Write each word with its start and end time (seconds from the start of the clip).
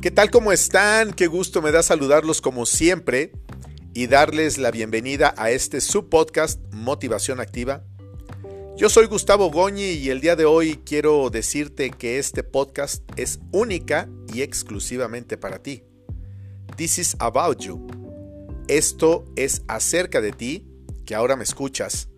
¿Qué 0.00 0.10
tal 0.10 0.30
como 0.30 0.50
están? 0.50 1.12
Qué 1.12 1.26
gusto 1.26 1.60
me 1.60 1.72
da 1.72 1.82
saludarlos 1.82 2.40
como 2.40 2.64
siempre 2.64 3.32
y 3.92 4.06
darles 4.06 4.56
la 4.56 4.70
bienvenida 4.70 5.34
a 5.36 5.50
este 5.50 5.82
subpodcast 5.82 6.58
Motivación 6.72 7.38
Activa. 7.38 7.84
Yo 8.78 8.88
soy 8.88 9.08
Gustavo 9.08 9.50
Goñi 9.50 9.90
y 9.90 10.08
el 10.08 10.22
día 10.22 10.36
de 10.36 10.46
hoy 10.46 10.80
quiero 10.86 11.28
decirte 11.28 11.90
que 11.90 12.18
este 12.18 12.42
podcast 12.42 13.02
es 13.16 13.40
única 13.52 14.08
y 14.32 14.40
exclusivamente 14.40 15.36
para 15.36 15.62
ti. 15.62 15.82
This 16.76 16.98
is 16.98 17.16
about 17.18 17.58
you. 17.58 17.86
Esto 18.68 19.26
es 19.36 19.60
acerca 19.68 20.22
de 20.22 20.32
ti, 20.32 20.66
que 21.04 21.14
ahora 21.14 21.36
me 21.36 21.44
escuchas, 21.44 22.08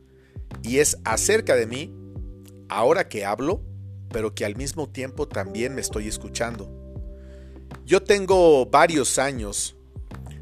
y 0.63 0.79
es 0.79 0.99
acerca 1.05 1.57
de 1.57 1.67
mí, 1.67 1.93
ahora 2.69 3.09
que 3.09 3.25
hablo, 3.25 3.65
pero 4.09 4.37
que 4.37 4.45
al 4.45 4.55
mismo 4.55 4.89
tiempo 4.89 5.27
también 5.27 5.75
me 5.75 5.81
estoy 5.81 6.07
escuchando. 6.07 6.82
Yo 7.93 8.03
tengo 8.03 8.65
varios 8.65 9.19
años 9.19 9.77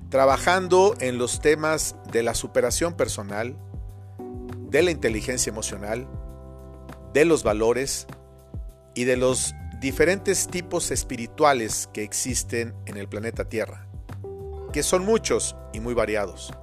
trabajando 0.08 0.94
en 1.00 1.18
los 1.18 1.40
temas 1.40 1.96
de 2.12 2.22
la 2.22 2.36
superación 2.36 2.94
personal, 2.94 3.56
de 4.68 4.82
la 4.82 4.92
inteligencia 4.92 5.50
emocional, 5.50 6.06
de 7.12 7.24
los 7.24 7.42
valores 7.42 8.06
y 8.94 9.02
de 9.02 9.16
los 9.16 9.52
diferentes 9.80 10.46
tipos 10.46 10.92
espirituales 10.92 11.90
que 11.92 12.04
existen 12.04 12.72
en 12.86 12.96
el 12.96 13.08
planeta 13.08 13.48
Tierra, 13.48 13.88
que 14.72 14.84
son 14.84 15.04
muchos 15.04 15.56
y 15.72 15.80
muy 15.80 15.92
variados. 15.92 16.54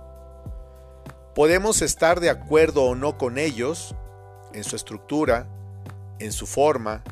Podemos 1.35 1.81
estar 1.81 2.21
de 2.21 2.29
acuerdo 2.29 2.83
o 2.83 2.95
no 2.95 3.17
con 3.17 3.37
ellos 3.37 3.93
en 4.53 4.63
su 4.63 4.77
estructura, 4.77 5.49
en 6.19 6.31
su 6.31 6.47
forma, 6.47 7.03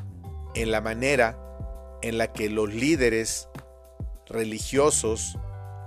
en 0.54 0.70
la 0.70 0.80
manera 0.80 1.38
en 2.00 2.16
la 2.16 2.32
que 2.32 2.48
los 2.48 2.72
líderes 2.72 3.50
religiosos 4.28 5.38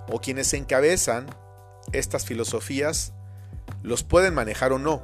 o 0.10 0.20
quienes 0.20 0.54
encabezan 0.54 1.28
estas 1.92 2.26
filosofías 2.26 3.14
los 3.84 4.04
pueden 4.04 4.34
manejar 4.34 4.72
o 4.74 4.80
no. 4.80 5.04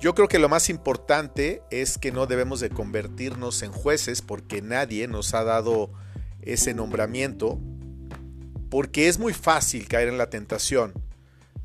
Yo 0.00 0.14
creo 0.14 0.28
que 0.28 0.38
lo 0.38 0.48
más 0.48 0.68
importante 0.68 1.62
es 1.70 1.96
que 1.96 2.10
no 2.10 2.26
debemos 2.26 2.60
de 2.60 2.70
convertirnos 2.70 3.62
en 3.62 3.70
jueces 3.70 4.20
porque 4.20 4.60
nadie 4.60 5.06
nos 5.06 5.32
ha 5.32 5.44
dado 5.44 5.90
ese 6.42 6.74
nombramiento, 6.74 7.60
porque 8.68 9.08
es 9.08 9.18
muy 9.18 9.32
fácil 9.32 9.86
caer 9.86 10.08
en 10.08 10.18
la 10.18 10.28
tentación 10.28 10.92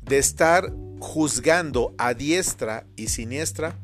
de 0.02 0.18
estar 0.18 0.72
juzgando 1.00 1.94
a 1.98 2.14
diestra 2.14 2.86
y 2.96 3.08
siniestra 3.08 3.76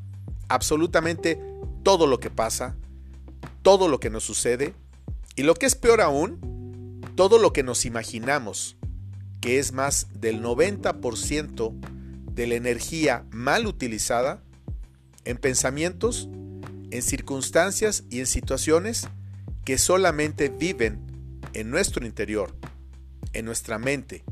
absolutamente 0.49 1.41
todo 1.83 2.07
lo 2.07 2.21
que 2.21 2.31
pasa, 2.31 2.77
todo 3.63 3.89
lo 3.89 3.99
que 3.99 4.11
nos 4.11 4.25
sucede 4.25 4.75
y 5.37 5.43
lo 5.43 5.55
que 5.55 5.67
es 5.67 5.75
peor 5.75 6.01
aún, 6.01 7.01
todo 7.17 7.39
lo 7.39 7.53
que 7.53 7.63
nos 7.63 7.85
imaginamos, 7.85 8.77
que 9.41 9.59
es 9.59 9.73
más 9.73 10.09
del 10.15 10.43
90% 10.43 11.75
de 12.33 12.47
la 12.47 12.55
energía 12.55 13.25
mal 13.31 13.67
utilizada 13.67 14.43
en 15.25 15.37
pensamientos, 15.37 16.29
en 16.91 17.03
circunstancias 17.03 18.05
y 18.11 18.21
en 18.21 18.27
situaciones 18.27 19.09
que 19.65 19.79
solamente 19.79 20.49
viven 20.49 21.01
en 21.53 21.71
nuestro 21.71 22.07
interior, 22.07 22.55
en 23.33 23.45
nuestra 23.45 23.79
mente. 23.79 24.25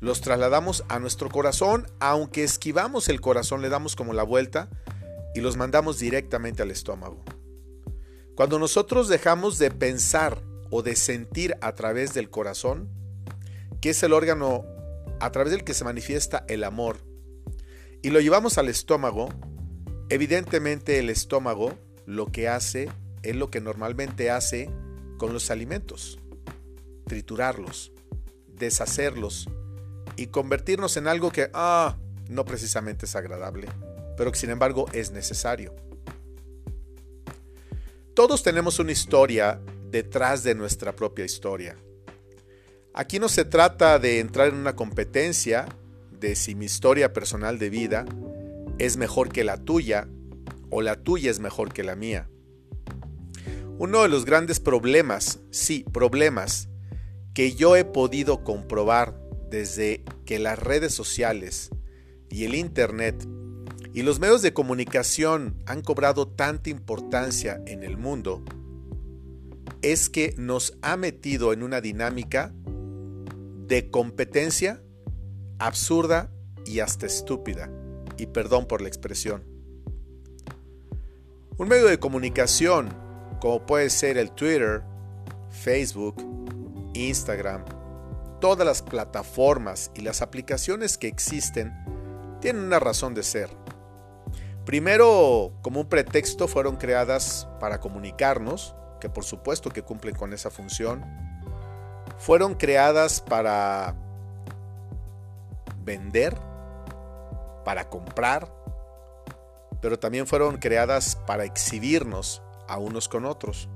Los 0.00 0.20
trasladamos 0.20 0.84
a 0.88 0.98
nuestro 0.98 1.28
corazón, 1.28 1.86
aunque 1.98 2.44
esquivamos 2.44 3.08
el 3.08 3.20
corazón, 3.20 3.62
le 3.62 3.68
damos 3.68 3.96
como 3.96 4.12
la 4.12 4.22
vuelta 4.22 4.68
y 5.34 5.40
los 5.40 5.56
mandamos 5.56 5.98
directamente 5.98 6.62
al 6.62 6.70
estómago. 6.70 7.24
Cuando 8.38 8.60
nosotros 8.60 9.08
dejamos 9.08 9.58
de 9.58 9.72
pensar 9.72 10.40
o 10.70 10.84
de 10.84 10.94
sentir 10.94 11.56
a 11.60 11.74
través 11.74 12.14
del 12.14 12.30
corazón, 12.30 12.88
que 13.80 13.90
es 13.90 14.00
el 14.04 14.12
órgano 14.12 14.64
a 15.18 15.32
través 15.32 15.50
del 15.50 15.64
que 15.64 15.74
se 15.74 15.82
manifiesta 15.82 16.44
el 16.46 16.62
amor, 16.62 16.98
y 18.00 18.10
lo 18.10 18.20
llevamos 18.20 18.56
al 18.56 18.68
estómago, 18.68 19.28
evidentemente 20.08 21.00
el 21.00 21.10
estómago 21.10 21.76
lo 22.06 22.26
que 22.26 22.46
hace 22.46 22.88
es 23.24 23.34
lo 23.34 23.50
que 23.50 23.60
normalmente 23.60 24.30
hace 24.30 24.70
con 25.16 25.32
los 25.32 25.50
alimentos, 25.50 26.20
triturarlos, 27.08 27.90
deshacerlos 28.46 29.48
y 30.14 30.28
convertirnos 30.28 30.96
en 30.96 31.08
algo 31.08 31.32
que, 31.32 31.50
ah, 31.54 31.96
no 32.28 32.44
precisamente 32.44 33.06
es 33.06 33.16
agradable, 33.16 33.66
pero 34.16 34.30
que 34.30 34.38
sin 34.38 34.50
embargo 34.50 34.86
es 34.92 35.10
necesario. 35.10 35.87
Todos 38.18 38.42
tenemos 38.42 38.80
una 38.80 38.90
historia 38.90 39.60
detrás 39.92 40.42
de 40.42 40.56
nuestra 40.56 40.96
propia 40.96 41.24
historia. 41.24 41.76
Aquí 42.92 43.20
no 43.20 43.28
se 43.28 43.44
trata 43.44 44.00
de 44.00 44.18
entrar 44.18 44.48
en 44.48 44.56
una 44.56 44.74
competencia 44.74 45.66
de 46.18 46.34
si 46.34 46.56
mi 46.56 46.64
historia 46.64 47.12
personal 47.12 47.60
de 47.60 47.70
vida 47.70 48.06
es 48.78 48.96
mejor 48.96 49.28
que 49.28 49.44
la 49.44 49.56
tuya 49.56 50.08
o 50.68 50.82
la 50.82 50.96
tuya 50.96 51.30
es 51.30 51.38
mejor 51.38 51.72
que 51.72 51.84
la 51.84 51.94
mía. 51.94 52.28
Uno 53.78 54.02
de 54.02 54.08
los 54.08 54.24
grandes 54.24 54.58
problemas, 54.58 55.38
sí, 55.52 55.84
problemas, 55.92 56.68
que 57.34 57.54
yo 57.54 57.76
he 57.76 57.84
podido 57.84 58.42
comprobar 58.42 59.16
desde 59.48 60.02
que 60.26 60.40
las 60.40 60.58
redes 60.58 60.92
sociales 60.92 61.70
y 62.30 62.46
el 62.46 62.56
Internet 62.56 63.28
y 63.98 64.02
los 64.02 64.20
medios 64.20 64.42
de 64.42 64.54
comunicación 64.54 65.60
han 65.66 65.82
cobrado 65.82 66.28
tanta 66.28 66.70
importancia 66.70 67.60
en 67.66 67.82
el 67.82 67.96
mundo 67.96 68.44
es 69.82 70.08
que 70.08 70.36
nos 70.38 70.78
ha 70.82 70.96
metido 70.96 71.52
en 71.52 71.64
una 71.64 71.80
dinámica 71.80 72.54
de 73.66 73.90
competencia 73.90 74.80
absurda 75.58 76.30
y 76.64 76.78
hasta 76.78 77.06
estúpida. 77.06 77.72
Y 78.16 78.26
perdón 78.26 78.68
por 78.68 78.82
la 78.82 78.86
expresión. 78.86 79.42
Un 81.56 81.66
medio 81.66 81.86
de 81.86 81.98
comunicación, 81.98 82.90
como 83.40 83.66
puede 83.66 83.90
ser 83.90 84.16
el 84.16 84.30
Twitter, 84.30 84.84
Facebook, 85.50 86.22
Instagram, 86.94 87.64
todas 88.40 88.64
las 88.64 88.80
plataformas 88.80 89.90
y 89.96 90.02
las 90.02 90.22
aplicaciones 90.22 90.96
que 90.96 91.08
existen, 91.08 91.72
tienen 92.40 92.62
una 92.62 92.78
razón 92.78 93.12
de 93.12 93.24
ser. 93.24 93.50
Primero, 94.68 95.54
como 95.62 95.80
un 95.80 95.88
pretexto, 95.88 96.46
fueron 96.46 96.76
creadas 96.76 97.48
para 97.58 97.80
comunicarnos, 97.80 98.74
que 99.00 99.08
por 99.08 99.24
supuesto 99.24 99.70
que 99.70 99.80
cumplen 99.80 100.14
con 100.14 100.34
esa 100.34 100.50
función. 100.50 101.06
Fueron 102.18 102.52
creadas 102.52 103.22
para 103.22 103.94
vender, 105.86 106.36
para 107.64 107.88
comprar, 107.88 108.52
pero 109.80 109.98
también 109.98 110.26
fueron 110.26 110.58
creadas 110.58 111.16
para 111.16 111.44
exhibirnos 111.44 112.42
a 112.68 112.76
unos 112.76 113.08
con 113.08 113.24
otros. 113.24 113.70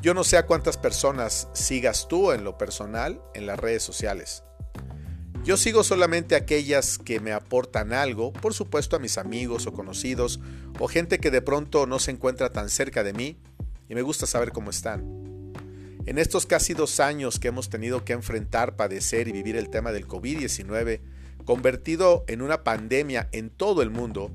Yo 0.00 0.14
no 0.14 0.24
sé 0.24 0.38
a 0.38 0.46
cuántas 0.46 0.78
personas 0.78 1.48
sigas 1.52 2.08
tú 2.08 2.32
en 2.32 2.42
lo 2.42 2.56
personal 2.56 3.20
en 3.34 3.44
las 3.44 3.58
redes 3.58 3.82
sociales. 3.82 4.44
Yo 5.46 5.56
sigo 5.56 5.84
solamente 5.84 6.34
aquellas 6.34 6.98
que 6.98 7.20
me 7.20 7.30
aportan 7.32 7.92
algo, 7.92 8.32
por 8.32 8.52
supuesto 8.52 8.96
a 8.96 8.98
mis 8.98 9.16
amigos 9.16 9.68
o 9.68 9.72
conocidos, 9.72 10.40
o 10.80 10.88
gente 10.88 11.20
que 11.20 11.30
de 11.30 11.40
pronto 11.40 11.86
no 11.86 12.00
se 12.00 12.10
encuentra 12.10 12.50
tan 12.50 12.68
cerca 12.68 13.04
de 13.04 13.12
mí 13.12 13.36
y 13.88 13.94
me 13.94 14.02
gusta 14.02 14.26
saber 14.26 14.50
cómo 14.50 14.70
están. 14.70 15.04
En 16.04 16.18
estos 16.18 16.46
casi 16.46 16.74
dos 16.74 16.98
años 16.98 17.38
que 17.38 17.46
hemos 17.46 17.70
tenido 17.70 18.04
que 18.04 18.12
enfrentar, 18.12 18.74
padecer 18.74 19.28
y 19.28 19.32
vivir 19.32 19.54
el 19.54 19.70
tema 19.70 19.92
del 19.92 20.08
COVID-19, 20.08 20.98
convertido 21.44 22.24
en 22.26 22.42
una 22.42 22.64
pandemia 22.64 23.28
en 23.30 23.48
todo 23.50 23.82
el 23.82 23.90
mundo, 23.90 24.32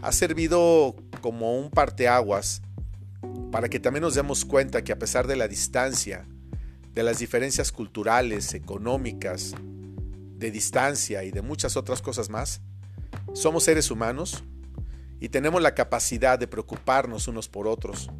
ha 0.00 0.10
servido 0.10 0.96
como 1.20 1.58
un 1.58 1.70
parteaguas 1.70 2.62
para 3.52 3.68
que 3.68 3.78
también 3.78 4.00
nos 4.00 4.14
demos 4.14 4.46
cuenta 4.46 4.84
que 4.84 4.92
a 4.92 4.98
pesar 4.98 5.26
de 5.26 5.36
la 5.36 5.48
distancia, 5.48 6.26
de 6.94 7.02
las 7.02 7.18
diferencias 7.18 7.72
culturales, 7.72 8.54
económicas, 8.54 9.54
de 10.36 10.50
distancia 10.50 11.24
y 11.24 11.30
de 11.30 11.42
muchas 11.42 11.76
otras 11.76 12.02
cosas 12.02 12.30
más, 12.30 12.60
somos 13.32 13.64
seres 13.64 13.90
humanos 13.90 14.44
y 15.20 15.28
tenemos 15.28 15.62
la 15.62 15.74
capacidad 15.74 16.38
de 16.38 16.46
preocuparnos 16.46 17.28
unos 17.28 17.48
por 17.48 17.66
otros. 17.66 18.10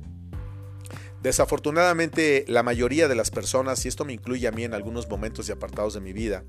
Desafortunadamente, 1.23 2.45
la 2.49 2.63
mayoría 2.63 3.09
de 3.09 3.15
las 3.15 3.31
personas, 3.31 3.85
y 3.85 3.89
esto 3.89 4.05
me 4.05 4.13
incluye 4.13 4.47
a 4.47 4.53
mí 4.53 4.65
en 4.65 4.75
algunos 4.75 5.09
momentos 5.09 5.49
y 5.49 5.53
apartados 5.53 5.95
de 5.95 6.01
mi 6.01 6.13
vida, 6.13 6.45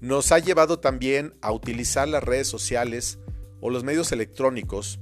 nos 0.00 0.32
ha 0.32 0.38
llevado 0.38 0.80
también 0.80 1.34
a 1.40 1.52
utilizar 1.52 2.08
las 2.08 2.22
redes 2.22 2.48
sociales 2.48 3.18
o 3.60 3.70
los 3.70 3.84
medios 3.84 4.12
electrónicos 4.12 5.00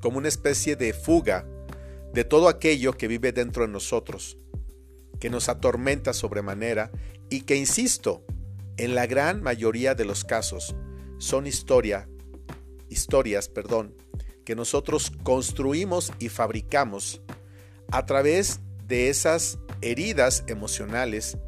como 0.00 0.18
una 0.18 0.28
especie 0.28 0.74
de 0.74 0.92
fuga 0.92 1.46
de 2.12 2.24
todo 2.24 2.48
aquello 2.48 2.96
que 2.96 3.08
vive 3.08 3.32
dentro 3.32 3.66
de 3.66 3.72
nosotros, 3.72 4.38
que 5.20 5.30
nos 5.30 5.48
atormenta 5.48 6.12
sobremanera 6.12 6.90
y 7.28 7.42
que, 7.42 7.56
insisto, 7.56 8.24
en 8.76 8.94
la 8.94 9.06
gran 9.06 9.42
mayoría 9.42 9.94
de 9.94 10.04
los 10.04 10.24
casos 10.24 10.74
son 11.18 11.46
historia, 11.46 12.08
historias, 12.88 13.48
perdón, 13.48 13.94
que 14.44 14.56
nosotros 14.56 15.12
construimos 15.22 16.12
y 16.18 16.28
fabricamos 16.28 17.20
a 17.90 18.06
través 18.06 18.60
de 18.86 19.08
esas 19.08 19.58
heridas 19.82 20.44
emocionales 20.46 21.38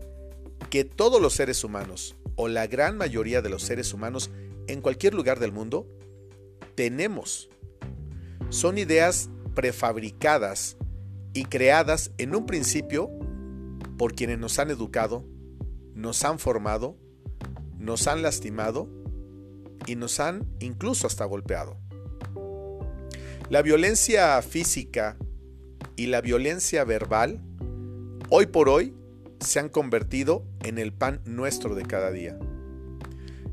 que 0.70 0.84
todos 0.84 1.20
los 1.20 1.34
seres 1.34 1.64
humanos, 1.64 2.16
o 2.36 2.48
la 2.48 2.66
gran 2.66 2.96
mayoría 2.96 3.42
de 3.42 3.50
los 3.50 3.62
seres 3.62 3.92
humanos 3.92 4.30
en 4.66 4.80
cualquier 4.80 5.14
lugar 5.14 5.38
del 5.38 5.52
mundo, 5.52 5.86
tenemos. 6.74 7.50
Son 8.48 8.78
ideas 8.78 9.30
prefabricadas 9.54 10.76
y 11.34 11.44
creadas 11.44 12.12
en 12.18 12.34
un 12.34 12.46
principio 12.46 13.10
por 13.98 14.14
quienes 14.14 14.38
nos 14.38 14.58
han 14.58 14.70
educado, 14.70 15.24
nos 15.94 16.24
han 16.24 16.38
formado, 16.38 16.96
nos 17.82 18.06
han 18.06 18.22
lastimado 18.22 18.88
y 19.86 19.96
nos 19.96 20.20
han 20.20 20.46
incluso 20.60 21.06
hasta 21.06 21.24
golpeado. 21.24 21.76
La 23.50 23.60
violencia 23.60 24.40
física 24.40 25.16
y 25.96 26.06
la 26.06 26.20
violencia 26.20 26.84
verbal 26.84 27.42
hoy 28.30 28.46
por 28.46 28.68
hoy 28.68 28.94
se 29.40 29.58
han 29.58 29.68
convertido 29.68 30.44
en 30.62 30.78
el 30.78 30.92
pan 30.92 31.20
nuestro 31.24 31.74
de 31.74 31.82
cada 31.82 32.12
día. 32.12 32.38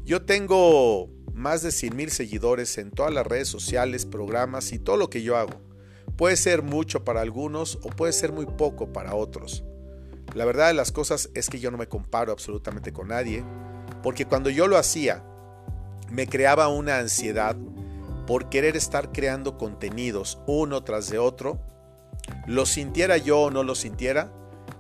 Yo 0.06 0.22
tengo 0.24 1.10
más 1.34 1.64
de 1.64 1.72
100 1.72 1.96
mil 1.96 2.12
seguidores 2.12 2.78
en 2.78 2.92
todas 2.92 3.14
las 3.14 3.26
redes 3.26 3.48
sociales, 3.48 4.06
programas 4.06 4.72
y 4.72 4.80
todo 4.80 4.96
lo 4.96 5.10
que 5.10 5.24
yo 5.24 5.38
hago. 5.38 5.60
Puede 6.18 6.36
ser 6.36 6.62
mucho 6.62 7.04
para 7.04 7.22
algunos 7.22 7.80
o 7.82 7.90
puede 7.90 8.14
ser 8.14 8.32
muy 8.32 8.46
poco 8.46 8.94
para 8.94 9.16
otros. 9.16 9.64
La 10.36 10.46
verdad 10.46 10.68
de 10.68 10.76
las 10.76 10.92
cosas 10.92 11.32
es 11.34 11.50
que 11.50 11.60
yo 11.60 11.72
no 11.72 11.78
me 11.78 11.88
comparo 11.88 12.32
absolutamente 12.32 12.94
con 12.94 13.08
nadie, 13.08 13.44
porque 14.02 14.26
cuando 14.26 14.50
yo 14.50 14.68
lo 14.68 14.78
hacía, 14.78 15.24
me 16.10 16.28
creaba 16.28 16.68
una 16.68 16.98
ansiedad 16.98 17.56
por 18.26 18.50
querer 18.50 18.78
estar 18.78 19.12
creando 19.12 19.58
contenidos 19.58 20.40
uno 20.46 20.84
tras 20.84 21.10
de 21.10 21.18
otro, 21.18 21.60
lo 22.46 22.66
sintiera 22.66 23.18
yo 23.18 23.42
o 23.42 23.52
no 23.52 23.64
lo 23.64 23.76
sintiera, 23.76 24.32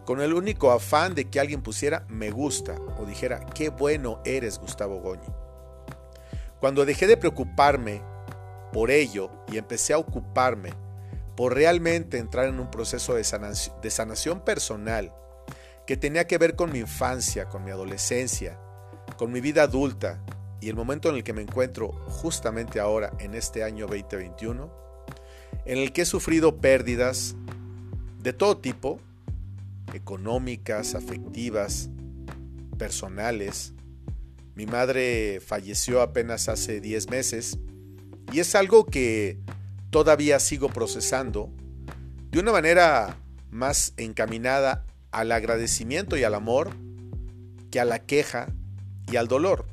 con 0.06 0.22
el 0.22 0.34
único 0.34 0.72
afán 0.72 1.16
de 1.16 1.30
que 1.30 1.40
alguien 1.40 1.62
pusiera 1.62 2.06
me 2.10 2.32
gusta 2.32 2.76
o 3.00 3.06
dijera 3.06 3.46
qué 3.54 3.70
bueno 3.70 4.22
eres 4.26 4.60
Gustavo 4.60 5.00
Goñi. 5.02 5.28
Cuando 6.60 6.86
dejé 6.86 7.08
de 7.08 7.18
preocuparme 7.18 8.02
por 8.74 8.92
ello 8.92 9.32
y 9.52 9.58
empecé 9.58 9.94
a 9.94 9.98
ocuparme 9.98 10.72
por 11.36 11.54
realmente 11.54 12.18
entrar 12.18 12.48
en 12.48 12.60
un 12.60 12.70
proceso 12.70 13.14
de 13.14 13.24
sanación, 13.24 13.82
de 13.82 13.90
sanación 13.90 14.42
personal 14.42 15.14
que 15.88 15.96
tenía 15.98 16.28
que 16.28 16.38
ver 16.38 16.56
con 16.56 16.72
mi 16.72 16.80
infancia, 16.80 17.46
con 17.46 17.64
mi 17.64 17.72
adolescencia, 17.72 18.60
con 19.20 19.34
mi 19.34 19.42
vida 19.42 19.64
adulta 19.64 20.24
y 20.62 20.70
el 20.70 20.78
momento 20.78 21.10
en 21.10 21.18
el 21.18 21.26
que 21.26 21.34
me 21.34 21.42
encuentro 21.42 21.92
justamente 22.08 22.80
ahora 22.80 23.12
en 23.20 23.36
este 23.36 23.66
año 23.66 23.86
2021, 23.86 24.72
en 25.66 25.78
el 25.78 25.92
que 25.92 26.04
he 26.04 26.06
sufrido 26.06 26.62
pérdidas 26.62 27.36
de 28.24 28.32
todo 28.32 28.60
tipo, 28.60 29.02
económicas, 29.94 30.96
afectivas, 30.96 31.90
personales. 32.78 33.74
Mi 34.56 34.66
madre 34.66 35.42
falleció 35.46 36.02
apenas 36.02 36.48
hace 36.48 36.80
10 36.80 37.10
meses 37.10 37.60
y 38.32 38.40
es 38.40 38.56
algo 38.56 38.86
que 38.86 39.38
todavía 39.90 40.40
sigo 40.40 40.70
procesando 40.70 41.52
de 42.32 42.40
una 42.40 42.54
manera 42.54 43.18
más 43.52 43.94
encaminada 43.98 44.86
al 45.12 45.34
agradecimiento 45.34 46.16
y 46.16 46.24
al 46.24 46.36
amor 46.36 46.70
que 47.70 47.82
a 47.82 47.86
la 47.86 48.00
queja 48.00 48.54
y 49.12 49.18
al 49.18 49.28
dolor, 49.28 49.66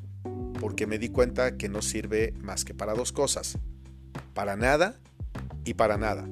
porque 0.60 0.86
me 0.86 0.98
di 0.98 1.08
cuenta 1.10 1.56
que 1.56 1.68
no 1.68 1.82
sirve 1.82 2.32
más 2.40 2.64
que 2.64 2.74
para 2.74 2.94
dos 2.94 3.12
cosas, 3.12 3.58
para 4.34 4.56
nada 4.56 4.98
y 5.64 5.74
para 5.74 5.98
nada. 5.98 6.28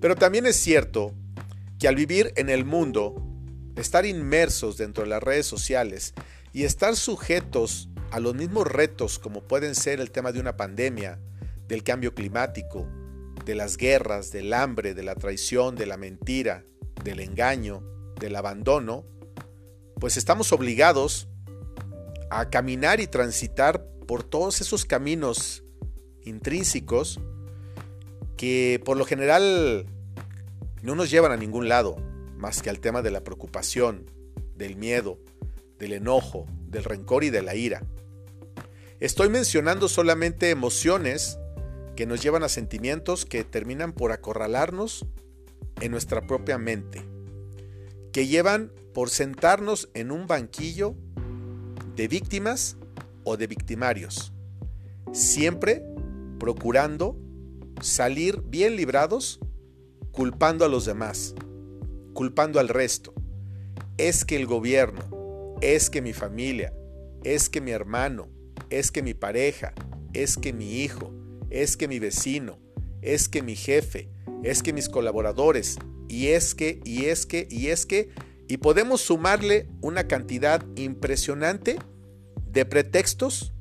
Pero 0.00 0.16
también 0.16 0.46
es 0.46 0.56
cierto 0.56 1.14
que 1.78 1.88
al 1.88 1.94
vivir 1.94 2.32
en 2.36 2.48
el 2.48 2.64
mundo, 2.64 3.24
estar 3.76 4.06
inmersos 4.06 4.76
dentro 4.76 5.04
de 5.04 5.10
las 5.10 5.22
redes 5.22 5.46
sociales 5.46 6.14
y 6.52 6.64
estar 6.64 6.96
sujetos 6.96 7.88
a 8.10 8.20
los 8.20 8.34
mismos 8.34 8.66
retos 8.66 9.18
como 9.18 9.42
pueden 9.42 9.74
ser 9.74 10.00
el 10.00 10.10
tema 10.10 10.32
de 10.32 10.40
una 10.40 10.56
pandemia, 10.56 11.20
del 11.68 11.82
cambio 11.82 12.14
climático, 12.14 12.88
de 13.44 13.54
las 13.54 13.76
guerras, 13.76 14.32
del 14.32 14.52
hambre, 14.52 14.94
de 14.94 15.02
la 15.02 15.14
traición, 15.14 15.76
de 15.76 15.86
la 15.86 15.96
mentira, 15.96 16.64
del 17.04 17.20
engaño, 17.20 17.82
del 18.18 18.36
abandono, 18.36 19.04
pues 20.00 20.16
estamos 20.16 20.52
obligados 20.52 21.27
a 22.30 22.50
caminar 22.50 23.00
y 23.00 23.06
transitar 23.06 23.84
por 24.06 24.22
todos 24.22 24.60
esos 24.60 24.84
caminos 24.84 25.64
intrínsecos 26.24 27.20
que 28.36 28.80
por 28.84 28.96
lo 28.96 29.04
general 29.04 29.86
no 30.82 30.94
nos 30.94 31.10
llevan 31.10 31.32
a 31.32 31.36
ningún 31.36 31.68
lado 31.68 31.96
más 32.36 32.62
que 32.62 32.70
al 32.70 32.80
tema 32.80 33.02
de 33.02 33.10
la 33.10 33.24
preocupación, 33.24 34.06
del 34.54 34.76
miedo, 34.76 35.18
del 35.78 35.92
enojo, 35.92 36.46
del 36.68 36.84
rencor 36.84 37.24
y 37.24 37.30
de 37.30 37.42
la 37.42 37.54
ira. 37.54 37.82
Estoy 39.00 39.28
mencionando 39.28 39.88
solamente 39.88 40.50
emociones 40.50 41.38
que 41.96 42.06
nos 42.06 42.22
llevan 42.22 42.44
a 42.44 42.48
sentimientos 42.48 43.26
que 43.26 43.44
terminan 43.44 43.92
por 43.92 44.12
acorralarnos 44.12 45.04
en 45.80 45.90
nuestra 45.90 46.26
propia 46.26 46.58
mente, 46.58 47.04
que 48.12 48.26
llevan 48.26 48.72
por 48.94 49.10
sentarnos 49.10 49.88
en 49.94 50.10
un 50.10 50.26
banquillo 50.26 50.94
de 51.98 52.06
víctimas 52.06 52.76
o 53.24 53.36
de 53.36 53.48
victimarios, 53.48 54.32
siempre 55.12 55.82
procurando 56.38 57.18
salir 57.80 58.40
bien 58.42 58.76
librados 58.76 59.40
culpando 60.12 60.64
a 60.64 60.68
los 60.68 60.84
demás, 60.84 61.34
culpando 62.14 62.60
al 62.60 62.68
resto. 62.68 63.12
Es 63.96 64.24
que 64.24 64.36
el 64.36 64.46
gobierno, 64.46 65.56
es 65.60 65.90
que 65.90 66.00
mi 66.00 66.12
familia, 66.12 66.72
es 67.24 67.48
que 67.48 67.60
mi 67.60 67.72
hermano, 67.72 68.28
es 68.70 68.92
que 68.92 69.02
mi 69.02 69.14
pareja, 69.14 69.74
es 70.12 70.36
que 70.36 70.52
mi 70.52 70.82
hijo, 70.82 71.12
es 71.50 71.76
que 71.76 71.88
mi 71.88 71.98
vecino, 71.98 72.60
es 73.02 73.28
que 73.28 73.42
mi 73.42 73.56
jefe, 73.56 74.08
es 74.44 74.62
que 74.62 74.72
mis 74.72 74.88
colaboradores, 74.88 75.78
y 76.08 76.28
es 76.28 76.54
que, 76.54 76.80
y 76.84 77.06
es 77.06 77.26
que, 77.26 77.48
y 77.50 77.68
es 77.68 77.86
que, 77.86 78.10
y 78.48 78.56
podemos 78.56 79.02
sumarle 79.02 79.68
una 79.82 80.08
cantidad 80.08 80.64
impresionante 80.74 81.78
de 82.46 82.64
pretextos 82.64 83.52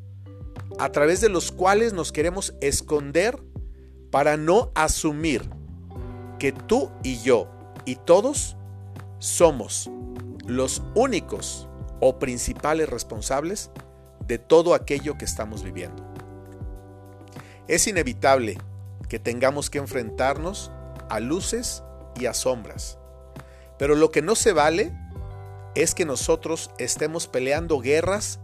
a 0.79 0.91
través 0.91 1.21
de 1.21 1.29
los 1.29 1.51
cuales 1.51 1.93
nos 1.93 2.11
queremos 2.11 2.55
esconder 2.61 3.37
para 4.11 4.37
no 4.37 4.71
asumir 4.73 5.49
que 6.39 6.53
tú 6.53 6.89
y 7.03 7.19
yo 7.21 7.49
y 7.85 7.95
todos 7.95 8.55
somos 9.19 9.89
los 10.45 10.81
únicos 10.95 11.67
o 11.99 12.19
principales 12.19 12.89
responsables 12.89 13.71
de 14.25 14.37
todo 14.37 14.73
aquello 14.73 15.17
que 15.17 15.25
estamos 15.25 15.63
viviendo. 15.63 16.05
Es 17.67 17.87
inevitable 17.87 18.57
que 19.09 19.19
tengamos 19.19 19.69
que 19.69 19.79
enfrentarnos 19.79 20.71
a 21.09 21.19
luces 21.19 21.83
y 22.19 22.25
a 22.25 22.33
sombras, 22.33 22.99
pero 23.77 23.95
lo 23.95 24.11
que 24.11 24.21
no 24.21 24.35
se 24.35 24.53
vale 24.53 24.93
es 25.75 25.93
que 25.93 26.05
nosotros 26.05 26.71
estemos 26.77 27.27
peleando 27.27 27.79
guerras 27.79 28.39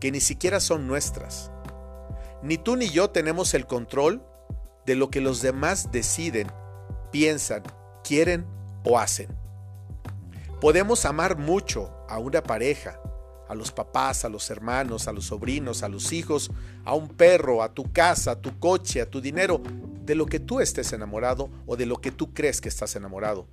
que 0.00 0.12
ni 0.12 0.20
siquiera 0.20 0.60
son 0.60 0.86
nuestras. 0.86 1.50
Ni 2.42 2.58
tú 2.58 2.76
ni 2.76 2.88
yo 2.90 3.10
tenemos 3.10 3.54
el 3.54 3.66
control 3.66 4.22
de 4.84 4.94
lo 4.94 5.10
que 5.10 5.20
los 5.20 5.42
demás 5.42 5.90
deciden 5.90 6.46
piensan, 7.10 7.62
quieren 8.04 8.46
o 8.84 8.98
hacen. 8.98 9.28
Podemos 10.60 11.04
amar 11.04 11.36
mucho 11.36 11.90
a 12.08 12.18
una 12.18 12.42
pareja, 12.42 13.00
a 13.48 13.54
los 13.54 13.72
papás, 13.72 14.24
a 14.24 14.28
los 14.28 14.50
hermanos, 14.50 15.08
a 15.08 15.12
los 15.12 15.26
sobrinos, 15.26 15.82
a 15.82 15.88
los 15.88 16.12
hijos, 16.12 16.50
a 16.84 16.94
un 16.94 17.08
perro, 17.08 17.62
a 17.62 17.72
tu 17.72 17.92
casa, 17.92 18.32
a 18.32 18.40
tu 18.40 18.58
coche, 18.58 19.00
a 19.00 19.10
tu 19.10 19.20
dinero, 19.20 19.60
de 20.04 20.14
lo 20.14 20.26
que 20.26 20.40
tú 20.40 20.60
estés 20.60 20.92
enamorado 20.92 21.50
o 21.66 21.76
de 21.76 21.86
lo 21.86 21.96
que 21.96 22.12
tú 22.12 22.32
crees 22.32 22.60
que 22.60 22.68
estás 22.68 22.96
enamorado. 22.96 23.46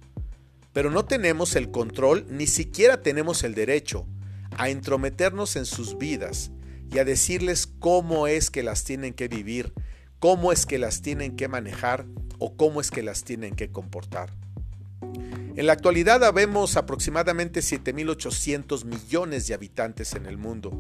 Pero 0.74 0.90
no 0.90 1.06
tenemos 1.06 1.56
el 1.56 1.72
control, 1.72 2.26
ni 2.30 2.48
siquiera 2.48 3.02
tenemos 3.02 3.44
el 3.44 3.54
derecho 3.54 4.08
a 4.58 4.70
entrometernos 4.70 5.56
en 5.56 5.66
sus 5.66 5.98
vidas 5.98 6.52
y 6.92 6.98
a 7.00 7.06
decirles 7.06 7.68
cómo 7.80 8.28
es 8.28 8.50
que 8.50 8.64
las 8.64 8.84
tienen 8.84 9.14
que 9.14 9.28
vivir, 9.28 9.74
cómo 10.20 10.52
es 10.52 10.66
que 10.66 10.80
las 10.80 11.02
tienen 11.02 11.36
que 11.36 11.48
manejar 11.48 12.06
o 12.40 12.56
cómo 12.58 12.82
es 12.82 12.92
que 12.92 13.04
las 13.04 13.24
tienen 13.24 13.56
que 13.56 13.72
comportar. 13.72 14.32
En 15.56 15.68
la 15.68 15.74
actualidad 15.74 16.24
habemos 16.24 16.78
aproximadamente 16.78 17.60
7.800 17.60 18.86
millones 18.86 19.48
de 19.48 19.54
habitantes 19.54 20.14
en 20.14 20.26
el 20.26 20.38
mundo. 20.38 20.72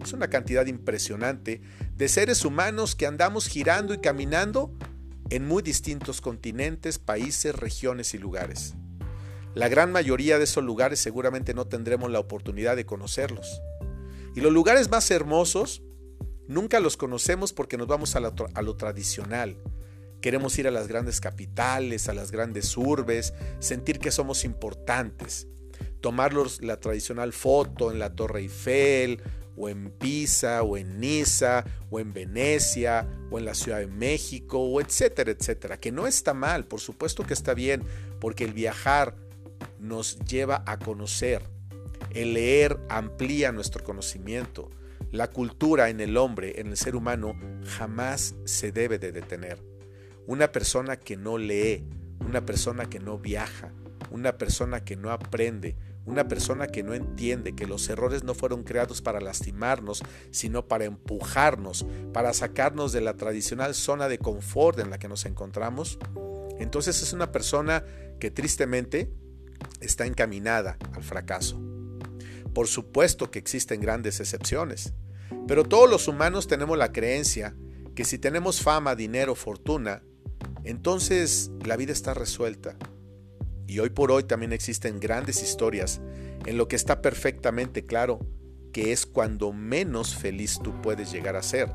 Es 0.00 0.12
una 0.12 0.28
cantidad 0.28 0.66
impresionante 0.66 1.60
de 1.96 2.08
seres 2.08 2.44
humanos 2.44 2.94
que 2.94 3.06
andamos 3.06 3.48
girando 3.48 3.94
y 3.94 3.98
caminando 3.98 4.72
en 5.30 5.46
muy 5.46 5.62
distintos 5.62 6.20
continentes, 6.20 6.98
países, 6.98 7.54
regiones 7.54 8.14
y 8.14 8.18
lugares. 8.18 8.74
La 9.54 9.68
gran 9.68 9.92
mayoría 9.92 10.38
de 10.38 10.44
esos 10.44 10.64
lugares 10.64 10.98
seguramente 10.98 11.52
no 11.52 11.66
tendremos 11.66 12.10
la 12.10 12.20
oportunidad 12.20 12.74
de 12.74 12.86
conocerlos. 12.86 13.60
Y 14.34 14.40
los 14.40 14.52
lugares 14.52 14.90
más 14.90 15.10
hermosos 15.10 15.82
nunca 16.48 16.80
los 16.80 16.96
conocemos 16.96 17.52
porque 17.52 17.76
nos 17.76 17.86
vamos 17.86 18.16
a 18.16 18.20
lo, 18.20 18.76
tradicional, 18.76 19.56
Queremos 20.22 20.56
ir 20.56 20.68
a 20.68 20.70
las 20.70 20.86
grandes 20.86 21.20
capitales, 21.20 22.08
a 22.08 22.14
las 22.14 22.30
grandes 22.30 22.76
urbes, 22.76 23.34
sentir 23.58 23.98
que 23.98 24.12
somos 24.12 24.44
importantes, 24.44 25.48
tomarlos 26.00 26.62
la 26.62 26.78
tradicional 26.78 27.32
foto 27.32 27.90
en 27.90 27.98
la 27.98 28.14
Torre 28.14 28.38
Eiffel, 28.38 29.20
o 29.56 29.68
en 29.68 29.90
Pisa, 29.90 30.62
o 30.62 30.76
en 30.76 31.00
Niza, 31.00 31.64
o 31.90 31.98
en 31.98 32.12
Venecia, 32.12 33.08
o 33.32 33.38
en 33.40 33.44
la 33.44 33.54
Ciudad 33.56 33.80
de 33.80 33.88
México, 33.88 34.60
o 34.60 34.80
etcétera, 34.80 35.32
etcétera. 35.32 35.80
Que 35.80 35.90
no 35.90 36.06
está 36.06 36.34
mal, 36.34 36.66
por 36.66 36.78
supuesto 36.78 37.24
que 37.24 37.34
está 37.34 37.52
bien, 37.52 37.82
porque 38.20 38.44
el 38.44 38.52
viajar 38.52 39.16
nos 39.82 40.18
lleva 40.20 40.62
a 40.66 40.78
conocer. 40.78 41.42
El 42.10 42.34
leer 42.34 42.78
amplía 42.88 43.52
nuestro 43.52 43.84
conocimiento. 43.84 44.70
La 45.10 45.28
cultura 45.28 45.90
en 45.90 46.00
el 46.00 46.16
hombre, 46.16 46.60
en 46.60 46.68
el 46.68 46.76
ser 46.76 46.96
humano, 46.96 47.34
jamás 47.66 48.34
se 48.44 48.72
debe 48.72 48.98
de 48.98 49.12
detener. 49.12 49.62
Una 50.26 50.52
persona 50.52 50.96
que 50.96 51.16
no 51.16 51.36
lee, 51.36 51.84
una 52.20 52.46
persona 52.46 52.88
que 52.88 53.00
no 53.00 53.18
viaja, 53.18 53.72
una 54.10 54.38
persona 54.38 54.84
que 54.84 54.96
no 54.96 55.10
aprende, 55.10 55.76
una 56.06 56.28
persona 56.28 56.68
que 56.68 56.82
no 56.82 56.94
entiende 56.94 57.54
que 57.54 57.66
los 57.66 57.88
errores 57.88 58.24
no 58.24 58.34
fueron 58.34 58.62
creados 58.62 59.02
para 59.02 59.20
lastimarnos, 59.20 60.02
sino 60.30 60.66
para 60.66 60.84
empujarnos, 60.84 61.86
para 62.12 62.32
sacarnos 62.32 62.92
de 62.92 63.00
la 63.00 63.14
tradicional 63.14 63.74
zona 63.74 64.08
de 64.08 64.18
confort 64.18 64.78
en 64.78 64.90
la 64.90 64.98
que 64.98 65.08
nos 65.08 65.26
encontramos, 65.26 65.98
entonces 66.58 67.02
es 67.02 67.12
una 67.12 67.32
persona 67.32 67.84
que 68.20 68.30
tristemente 68.30 69.12
está 69.80 70.06
encaminada 70.06 70.76
al 70.92 71.02
fracaso. 71.02 71.60
Por 72.54 72.68
supuesto 72.68 73.30
que 73.30 73.38
existen 73.38 73.80
grandes 73.80 74.20
excepciones, 74.20 74.92
pero 75.46 75.64
todos 75.64 75.88
los 75.88 76.08
humanos 76.08 76.46
tenemos 76.46 76.76
la 76.78 76.92
creencia 76.92 77.54
que 77.94 78.04
si 78.04 78.18
tenemos 78.18 78.60
fama, 78.60 78.94
dinero, 78.94 79.34
fortuna, 79.34 80.02
entonces 80.64 81.50
la 81.64 81.76
vida 81.76 81.92
está 81.92 82.14
resuelta. 82.14 82.76
Y 83.66 83.78
hoy 83.78 83.90
por 83.90 84.12
hoy 84.12 84.24
también 84.24 84.52
existen 84.52 85.00
grandes 85.00 85.42
historias 85.42 86.00
en 86.46 86.56
lo 86.56 86.68
que 86.68 86.76
está 86.76 87.00
perfectamente 87.00 87.84
claro 87.84 88.20
que 88.72 88.92
es 88.92 89.06
cuando 89.06 89.52
menos 89.52 90.14
feliz 90.14 90.58
tú 90.62 90.80
puedes 90.82 91.12
llegar 91.12 91.36
a 91.36 91.42
ser. 91.42 91.70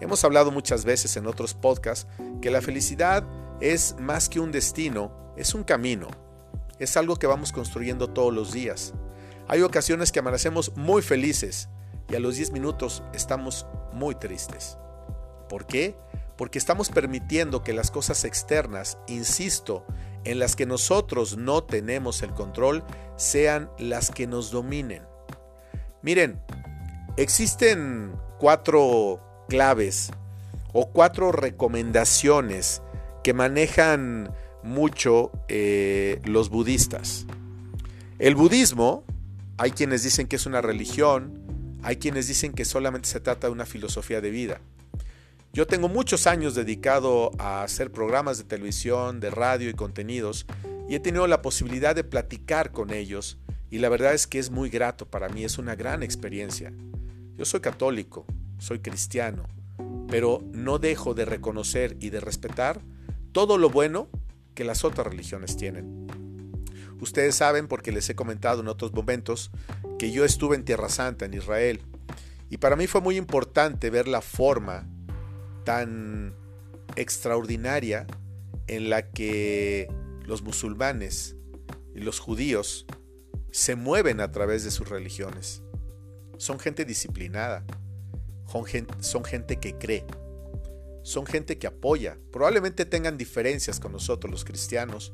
Hemos 0.00 0.24
hablado 0.24 0.50
muchas 0.50 0.84
veces 0.84 1.16
en 1.16 1.26
otros 1.26 1.54
podcasts 1.54 2.06
que 2.40 2.50
la 2.50 2.62
felicidad 2.62 3.26
es 3.60 3.96
más 3.98 4.28
que 4.28 4.40
un 4.40 4.50
destino, 4.50 5.34
es 5.36 5.54
un 5.54 5.62
camino, 5.62 6.08
es 6.80 6.96
algo 6.96 7.16
que 7.16 7.28
vamos 7.28 7.52
construyendo 7.52 8.10
todos 8.10 8.34
los 8.34 8.52
días. 8.52 8.92
Hay 9.46 9.62
ocasiones 9.62 10.10
que 10.10 10.18
amanecemos 10.18 10.76
muy 10.76 11.02
felices 11.02 11.68
y 12.08 12.16
a 12.16 12.20
los 12.20 12.36
10 12.36 12.50
minutos 12.50 13.04
estamos 13.14 13.66
muy 13.92 14.16
tristes. 14.16 14.76
¿Por 15.48 15.66
qué? 15.66 15.96
porque 16.40 16.58
estamos 16.58 16.88
permitiendo 16.88 17.62
que 17.62 17.74
las 17.74 17.90
cosas 17.90 18.24
externas, 18.24 18.96
insisto, 19.08 19.84
en 20.24 20.38
las 20.38 20.56
que 20.56 20.64
nosotros 20.64 21.36
no 21.36 21.64
tenemos 21.64 22.22
el 22.22 22.32
control, 22.32 22.82
sean 23.16 23.70
las 23.78 24.10
que 24.10 24.26
nos 24.26 24.50
dominen. 24.50 25.02
Miren, 26.00 26.40
existen 27.18 28.14
cuatro 28.38 29.20
claves 29.50 30.12
o 30.72 30.88
cuatro 30.88 31.30
recomendaciones 31.30 32.80
que 33.22 33.34
manejan 33.34 34.32
mucho 34.62 35.30
eh, 35.48 36.20
los 36.24 36.50
budistas. 36.50 37.26
El 38.18 38.34
budismo, 38.34 39.04
hay 39.56 39.70
quienes 39.70 40.02
dicen 40.02 40.26
que 40.26 40.36
es 40.36 40.46
una 40.46 40.60
religión, 40.60 41.78
hay 41.82 41.96
quienes 41.96 42.28
dicen 42.28 42.52
que 42.52 42.64
solamente 42.64 43.08
se 43.08 43.20
trata 43.20 43.46
de 43.46 43.52
una 43.52 43.66
filosofía 43.66 44.20
de 44.20 44.30
vida. 44.30 44.60
Yo 45.52 45.66
tengo 45.66 45.88
muchos 45.88 46.26
años 46.26 46.54
dedicado 46.54 47.32
a 47.38 47.62
hacer 47.62 47.90
programas 47.90 48.38
de 48.38 48.44
televisión, 48.44 49.18
de 49.18 49.30
radio 49.30 49.68
y 49.68 49.74
contenidos 49.74 50.46
y 50.88 50.94
he 50.94 51.00
tenido 51.00 51.26
la 51.26 51.42
posibilidad 51.42 51.94
de 51.94 52.04
platicar 52.04 52.70
con 52.70 52.92
ellos 52.92 53.38
y 53.70 53.78
la 53.78 53.88
verdad 53.88 54.14
es 54.14 54.26
que 54.26 54.38
es 54.38 54.50
muy 54.50 54.70
grato 54.70 55.06
para 55.06 55.28
mí, 55.28 55.44
es 55.44 55.58
una 55.58 55.74
gran 55.74 56.02
experiencia. 56.02 56.72
Yo 57.36 57.44
soy 57.44 57.60
católico, 57.60 58.26
soy 58.58 58.80
cristiano, 58.80 59.44
pero 60.08 60.42
no 60.52 60.78
dejo 60.78 61.14
de 61.14 61.24
reconocer 61.24 61.96
y 62.00 62.10
de 62.10 62.20
respetar 62.20 62.80
todo 63.32 63.58
lo 63.58 63.70
bueno 63.70 64.08
que 64.54 64.64
las 64.64 64.84
otras 64.84 65.06
religiones 65.06 65.56
tienen. 65.56 66.06
Ustedes 67.00 67.34
saben, 67.34 67.66
porque 67.66 67.92
les 67.92 68.08
he 68.10 68.14
comentado 68.14 68.60
en 68.60 68.68
otros 68.68 68.92
momentos, 68.92 69.50
que 69.98 70.12
yo 70.12 70.24
estuve 70.24 70.56
en 70.56 70.64
Tierra 70.64 70.88
Santa, 70.88 71.24
en 71.24 71.34
Israel, 71.34 71.80
y 72.50 72.58
para 72.58 72.76
mí 72.76 72.86
fue 72.86 73.00
muy 73.00 73.16
importante 73.16 73.90
ver 73.90 74.08
la 74.08 74.20
forma 74.20 74.88
tan 75.64 76.34
extraordinaria 76.96 78.06
en 78.66 78.90
la 78.90 79.10
que 79.10 79.88
los 80.24 80.42
musulmanes 80.42 81.36
y 81.94 82.00
los 82.00 82.18
judíos 82.18 82.86
se 83.50 83.76
mueven 83.76 84.20
a 84.20 84.30
través 84.32 84.64
de 84.64 84.70
sus 84.70 84.88
religiones. 84.88 85.62
Son 86.38 86.58
gente 86.58 86.84
disciplinada, 86.84 87.64
son 89.00 89.24
gente, 89.24 89.56
que 89.58 89.74
cree, 89.78 90.04
son 91.02 91.26
gente 91.26 91.58
que 91.58 91.66
apoya. 91.66 92.18
Probablemente 92.30 92.84
tengan 92.84 93.16
diferencias 93.16 93.80
con 93.80 93.92
nosotros 93.92 94.30
los 94.30 94.44
cristianos 94.44 95.12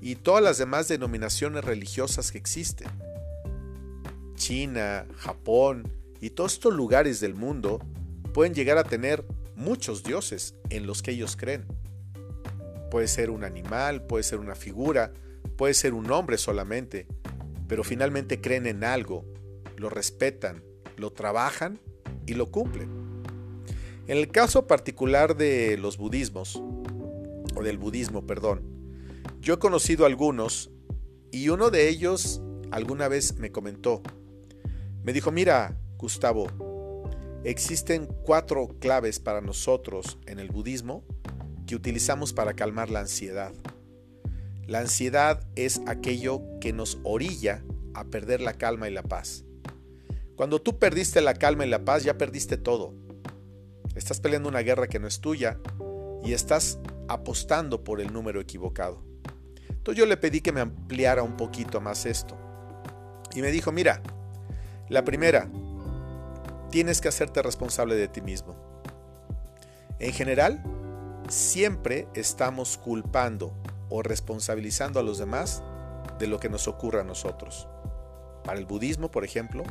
y 0.00 0.16
todas 0.16 0.42
las 0.42 0.58
demás 0.58 0.88
denominaciones 0.88 1.64
religiosas 1.64 2.30
que 2.30 2.38
existen. 2.38 2.88
China, 4.34 5.06
Japón 5.16 5.90
y 6.20 6.30
todos 6.30 6.54
estos 6.54 6.74
lugares 6.74 7.20
del 7.20 7.34
mundo 7.34 7.80
pueden 8.32 8.54
llegar 8.54 8.78
a 8.78 8.84
tener 8.84 9.24
muchos 9.54 10.02
dioses 10.02 10.54
en 10.70 10.86
los 10.86 11.02
que 11.02 11.12
ellos 11.12 11.36
creen. 11.36 11.64
Puede 12.90 13.08
ser 13.08 13.30
un 13.30 13.44
animal, 13.44 14.06
puede 14.06 14.22
ser 14.22 14.38
una 14.38 14.54
figura, 14.54 15.12
puede 15.56 15.74
ser 15.74 15.94
un 15.94 16.10
hombre 16.10 16.38
solamente, 16.38 17.06
pero 17.66 17.82
finalmente 17.82 18.40
creen 18.40 18.66
en 18.66 18.84
algo, 18.84 19.24
lo 19.76 19.88
respetan, 19.88 20.62
lo 20.96 21.12
trabajan 21.12 21.80
y 22.26 22.34
lo 22.34 22.50
cumplen. 22.50 23.05
En 24.06 24.18
el 24.18 24.28
caso 24.30 24.66
particular 24.66 25.36
de 25.36 25.76
los 25.76 25.96
budismos, 25.96 26.62
o 27.54 27.62
del 27.62 27.78
budismo, 27.78 28.26
perdón, 28.26 28.62
yo 29.40 29.54
he 29.54 29.58
conocido 29.58 30.06
algunos 30.06 30.70
y 31.32 31.48
uno 31.48 31.70
de 31.70 31.88
ellos 31.88 32.40
alguna 32.70 33.08
vez 33.08 33.36
me 33.38 33.50
comentó, 33.50 34.02
me 35.02 35.12
dijo, 35.12 35.30
mira, 35.32 35.76
Gustavo, 35.98 36.46
Existen 37.46 38.08
cuatro 38.24 38.66
claves 38.80 39.20
para 39.20 39.40
nosotros 39.40 40.18
en 40.26 40.40
el 40.40 40.50
budismo 40.50 41.04
que 41.68 41.76
utilizamos 41.76 42.32
para 42.32 42.54
calmar 42.54 42.90
la 42.90 42.98
ansiedad. 42.98 43.52
La 44.66 44.80
ansiedad 44.80 45.46
es 45.54 45.80
aquello 45.86 46.42
que 46.60 46.72
nos 46.72 46.98
orilla 47.04 47.62
a 47.94 48.02
perder 48.06 48.40
la 48.40 48.54
calma 48.54 48.88
y 48.88 48.92
la 48.92 49.04
paz. 49.04 49.44
Cuando 50.34 50.60
tú 50.60 50.80
perdiste 50.80 51.20
la 51.20 51.34
calma 51.34 51.64
y 51.64 51.70
la 51.70 51.84
paz, 51.84 52.02
ya 52.02 52.18
perdiste 52.18 52.56
todo. 52.56 52.94
Estás 53.96 54.20
peleando 54.20 54.48
una 54.48 54.60
guerra 54.60 54.86
que 54.86 54.98
no 54.98 55.08
es 55.08 55.20
tuya 55.20 55.58
y 56.22 56.34
estás 56.34 56.78
apostando 57.08 57.82
por 57.82 58.00
el 58.00 58.12
número 58.12 58.40
equivocado. 58.40 59.02
Entonces 59.70 59.98
yo 59.98 60.06
le 60.06 60.18
pedí 60.18 60.42
que 60.42 60.52
me 60.52 60.60
ampliara 60.60 61.22
un 61.22 61.36
poquito 61.36 61.80
más 61.80 62.04
esto. 62.04 62.36
Y 63.34 63.40
me 63.40 63.50
dijo, 63.50 63.72
mira, 63.72 64.02
la 64.90 65.02
primera, 65.02 65.48
tienes 66.70 67.00
que 67.00 67.08
hacerte 67.08 67.40
responsable 67.40 67.94
de 67.94 68.08
ti 68.08 68.20
mismo. 68.20 68.54
En 69.98 70.12
general, 70.12 70.62
siempre 71.30 72.06
estamos 72.14 72.76
culpando 72.76 73.54
o 73.88 74.02
responsabilizando 74.02 75.00
a 75.00 75.02
los 75.02 75.16
demás 75.16 75.62
de 76.18 76.26
lo 76.26 76.38
que 76.38 76.50
nos 76.50 76.68
ocurra 76.68 77.00
a 77.00 77.04
nosotros. 77.04 77.66
Para 78.44 78.58
el 78.58 78.66
budismo, 78.66 79.10
por 79.10 79.24
ejemplo, 79.24 79.62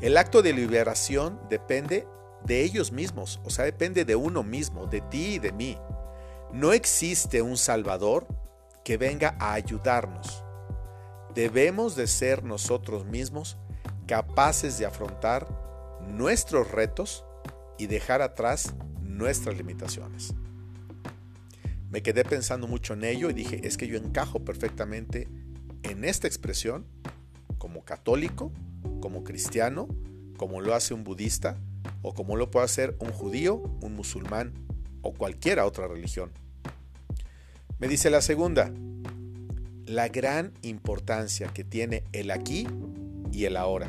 el 0.00 0.16
acto 0.16 0.40
de 0.40 0.54
liberación 0.54 1.38
depende 1.50 2.06
de 2.46 2.62
ellos 2.62 2.92
mismos, 2.92 3.40
o 3.44 3.50
sea, 3.50 3.64
depende 3.64 4.04
de 4.04 4.16
uno 4.16 4.42
mismo, 4.42 4.86
de 4.86 5.00
ti 5.00 5.34
y 5.34 5.38
de 5.38 5.52
mí. 5.52 5.76
No 6.52 6.72
existe 6.72 7.42
un 7.42 7.56
Salvador 7.56 8.26
que 8.84 8.96
venga 8.96 9.36
a 9.40 9.52
ayudarnos. 9.52 10.44
Debemos 11.34 11.96
de 11.96 12.06
ser 12.06 12.44
nosotros 12.44 13.04
mismos 13.04 13.58
capaces 14.06 14.78
de 14.78 14.86
afrontar 14.86 15.48
nuestros 16.06 16.70
retos 16.70 17.24
y 17.78 17.88
dejar 17.88 18.22
atrás 18.22 18.74
nuestras 19.02 19.56
limitaciones. 19.56 20.32
Me 21.90 22.02
quedé 22.02 22.24
pensando 22.24 22.66
mucho 22.66 22.94
en 22.94 23.04
ello 23.04 23.28
y 23.30 23.34
dije, 23.34 23.66
es 23.66 23.76
que 23.76 23.88
yo 23.88 23.96
encajo 23.96 24.44
perfectamente 24.44 25.28
en 25.82 26.04
esta 26.04 26.26
expresión 26.26 26.86
como 27.58 27.84
católico, 27.84 28.52
como 29.00 29.24
cristiano, 29.24 29.88
como 30.36 30.60
lo 30.60 30.74
hace 30.74 30.94
un 30.94 31.04
budista 31.04 31.58
o 32.06 32.14
como 32.14 32.36
lo 32.36 32.52
puede 32.52 32.66
hacer 32.66 32.96
un 33.00 33.10
judío, 33.10 33.56
un 33.56 33.96
musulmán 33.96 34.52
o 35.02 35.12
cualquiera 35.12 35.66
otra 35.66 35.88
religión. 35.88 36.30
Me 37.80 37.88
dice 37.88 38.10
la 38.10 38.20
segunda, 38.20 38.72
la 39.86 40.06
gran 40.06 40.52
importancia 40.62 41.48
que 41.48 41.64
tiene 41.64 42.04
el 42.12 42.30
aquí 42.30 42.68
y 43.32 43.46
el 43.46 43.56
ahora. 43.56 43.88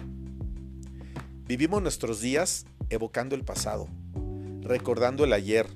Vivimos 1.45 1.83
nuestros 1.83 2.19
días 2.19 2.65
evocando 2.89 3.35
el 3.35 3.43
pasado, 3.43 3.87
recordando 4.61 5.23
el 5.23 5.31
ayer, 5.31 5.67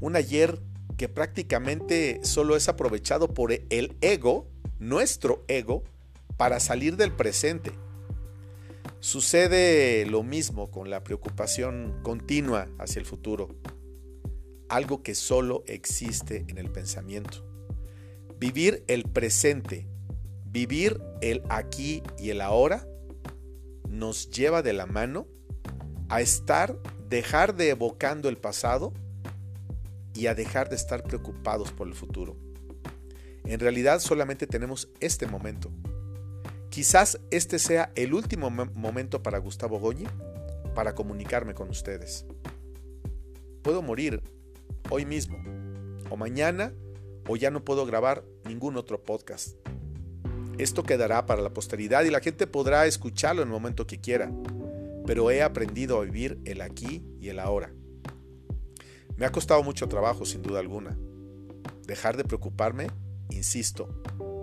un 0.00 0.16
ayer 0.16 0.60
que 0.96 1.08
prácticamente 1.08 2.18
solo 2.24 2.56
es 2.56 2.68
aprovechado 2.68 3.34
por 3.34 3.52
el 3.52 3.96
ego, 4.00 4.48
nuestro 4.80 5.44
ego, 5.46 5.84
para 6.36 6.58
salir 6.58 6.96
del 6.96 7.12
presente. 7.12 7.70
Sucede 9.06 10.04
lo 10.04 10.24
mismo 10.24 10.72
con 10.72 10.90
la 10.90 11.04
preocupación 11.04 12.00
continua 12.02 12.68
hacia 12.76 12.98
el 12.98 13.06
futuro, 13.06 13.54
algo 14.68 15.04
que 15.04 15.14
solo 15.14 15.62
existe 15.68 16.44
en 16.48 16.58
el 16.58 16.72
pensamiento. 16.72 17.46
Vivir 18.40 18.82
el 18.88 19.04
presente, 19.04 19.86
vivir 20.46 21.00
el 21.20 21.44
aquí 21.50 22.02
y 22.18 22.30
el 22.30 22.40
ahora, 22.40 22.84
nos 23.88 24.28
lleva 24.28 24.62
de 24.62 24.72
la 24.72 24.86
mano 24.86 25.28
a 26.08 26.20
estar, 26.20 26.76
dejar 27.08 27.54
de 27.54 27.70
evocando 27.70 28.28
el 28.28 28.38
pasado 28.38 28.92
y 30.14 30.26
a 30.26 30.34
dejar 30.34 30.68
de 30.68 30.74
estar 30.74 31.04
preocupados 31.04 31.70
por 31.70 31.86
el 31.86 31.94
futuro. 31.94 32.36
En 33.44 33.60
realidad 33.60 34.00
solamente 34.00 34.48
tenemos 34.48 34.88
este 34.98 35.28
momento. 35.28 35.70
Quizás 36.76 37.18
este 37.30 37.58
sea 37.58 37.90
el 37.94 38.12
último 38.12 38.50
momento 38.50 39.22
para 39.22 39.38
Gustavo 39.38 39.80
Goñi 39.80 40.04
para 40.74 40.94
comunicarme 40.94 41.54
con 41.54 41.70
ustedes. 41.70 42.26
Puedo 43.62 43.80
morir 43.80 44.22
hoy 44.90 45.06
mismo, 45.06 45.38
o 46.10 46.18
mañana, 46.18 46.74
o 47.26 47.36
ya 47.36 47.50
no 47.50 47.64
puedo 47.64 47.86
grabar 47.86 48.26
ningún 48.44 48.76
otro 48.76 49.02
podcast. 49.02 49.56
Esto 50.58 50.82
quedará 50.82 51.24
para 51.24 51.40
la 51.40 51.54
posteridad 51.54 52.04
y 52.04 52.10
la 52.10 52.20
gente 52.20 52.46
podrá 52.46 52.84
escucharlo 52.84 53.40
en 53.40 53.48
el 53.48 53.54
momento 53.54 53.86
que 53.86 53.98
quiera, 53.98 54.30
pero 55.06 55.30
he 55.30 55.42
aprendido 55.42 55.98
a 55.98 56.04
vivir 56.04 56.38
el 56.44 56.60
aquí 56.60 57.02
y 57.18 57.30
el 57.30 57.38
ahora. 57.38 57.72
Me 59.16 59.24
ha 59.24 59.32
costado 59.32 59.62
mucho 59.62 59.88
trabajo, 59.88 60.26
sin 60.26 60.42
duda 60.42 60.60
alguna. 60.60 60.94
Dejar 61.86 62.18
de 62.18 62.24
preocuparme, 62.24 62.88
insisto, 63.30 64.02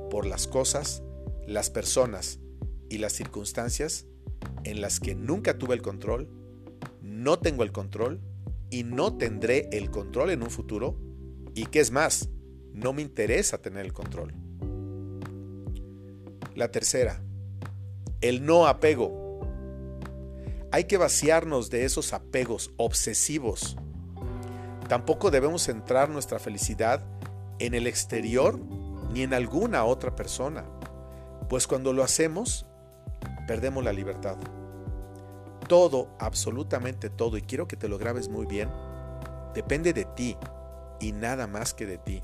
por 0.09 0.25
las 0.25 0.47
cosas 0.47 1.03
las 1.47 1.69
personas 1.69 2.39
y 2.89 2.97
las 2.97 3.13
circunstancias 3.13 4.05
en 4.63 4.81
las 4.81 4.99
que 4.99 5.15
nunca 5.15 5.57
tuve 5.57 5.75
el 5.75 5.81
control, 5.81 6.29
no 7.01 7.39
tengo 7.39 7.63
el 7.63 7.71
control 7.71 8.21
y 8.69 8.83
no 8.83 9.17
tendré 9.17 9.69
el 9.71 9.91
control 9.91 10.31
en 10.31 10.43
un 10.43 10.49
futuro 10.49 10.97
y 11.53 11.65
que 11.65 11.79
es 11.79 11.91
más, 11.91 12.29
no 12.73 12.93
me 12.93 13.01
interesa 13.01 13.61
tener 13.61 13.85
el 13.85 13.93
control. 13.93 14.33
La 16.55 16.71
tercera, 16.71 17.21
el 18.21 18.45
no 18.45 18.67
apego. 18.67 19.41
Hay 20.71 20.85
que 20.85 20.97
vaciarnos 20.97 21.69
de 21.69 21.85
esos 21.85 22.13
apegos 22.13 22.71
obsesivos. 22.77 23.77
Tampoco 24.87 25.29
debemos 25.29 25.63
centrar 25.63 26.09
nuestra 26.09 26.39
felicidad 26.39 27.05
en 27.59 27.73
el 27.73 27.85
exterior 27.85 28.59
ni 29.13 29.21
en 29.21 29.33
alguna 29.33 29.85
otra 29.85 30.15
persona. 30.15 30.65
Pues 31.53 31.67
cuando 31.67 31.93
lo 31.93 32.01
hacemos, 32.01 32.65
perdemos 33.45 33.83
la 33.83 33.93
libertad. 33.93 34.37
Todo, 35.67 36.09
absolutamente 36.17 37.11
todo, 37.11 37.37
y 37.37 37.43
quiero 37.43 37.67
que 37.67 37.77
te 37.77 37.87
lo 37.87 37.99
grabes 37.99 38.27
muy 38.27 38.47
bien, 38.47 38.71
depende 39.53 39.93
de 39.93 40.05
ti 40.05 40.35
y 40.99 41.11
nada 41.11 41.45
más 41.45 41.75
que 41.75 41.85
de 41.85 41.99
ti. 41.99 42.23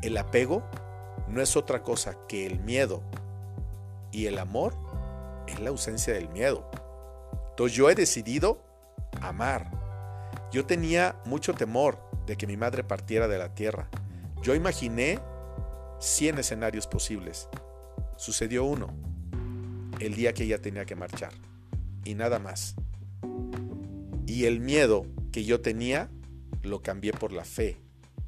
El 0.00 0.16
apego 0.16 0.62
no 1.28 1.42
es 1.42 1.54
otra 1.54 1.82
cosa 1.82 2.16
que 2.26 2.46
el 2.46 2.60
miedo 2.60 3.02
y 4.10 4.24
el 4.24 4.38
amor 4.38 4.74
es 5.46 5.60
la 5.60 5.68
ausencia 5.68 6.14
del 6.14 6.30
miedo. 6.30 6.66
Entonces 7.50 7.76
yo 7.76 7.90
he 7.90 7.94
decidido 7.94 8.64
amar. 9.20 9.70
Yo 10.50 10.64
tenía 10.64 11.20
mucho 11.26 11.52
temor 11.52 11.98
de 12.24 12.38
que 12.38 12.46
mi 12.46 12.56
madre 12.56 12.84
partiera 12.84 13.28
de 13.28 13.36
la 13.36 13.54
tierra. 13.54 13.90
Yo 14.40 14.54
imaginé 14.54 15.18
100 15.98 16.38
escenarios 16.38 16.86
posibles 16.86 17.50
Sucedió 18.16 18.64
uno, 18.64 18.94
el 19.98 20.14
día 20.14 20.32
que 20.34 20.44
ella 20.44 20.60
tenía 20.60 20.84
que 20.84 20.94
marchar, 20.94 21.32
y 22.04 22.14
nada 22.14 22.38
más. 22.38 22.76
Y 24.26 24.44
el 24.44 24.60
miedo 24.60 25.06
que 25.32 25.44
yo 25.44 25.60
tenía 25.60 26.10
lo 26.62 26.80
cambié 26.80 27.12
por 27.12 27.32
la 27.32 27.44
fe, 27.44 27.76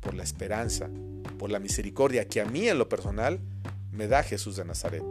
por 0.00 0.14
la 0.14 0.24
esperanza, 0.24 0.90
por 1.38 1.50
la 1.50 1.60
misericordia 1.60 2.28
que 2.28 2.40
a 2.40 2.46
mí 2.46 2.68
en 2.68 2.78
lo 2.78 2.88
personal 2.88 3.40
me 3.92 4.08
da 4.08 4.22
Jesús 4.22 4.56
de 4.56 4.64
Nazaret. 4.64 5.04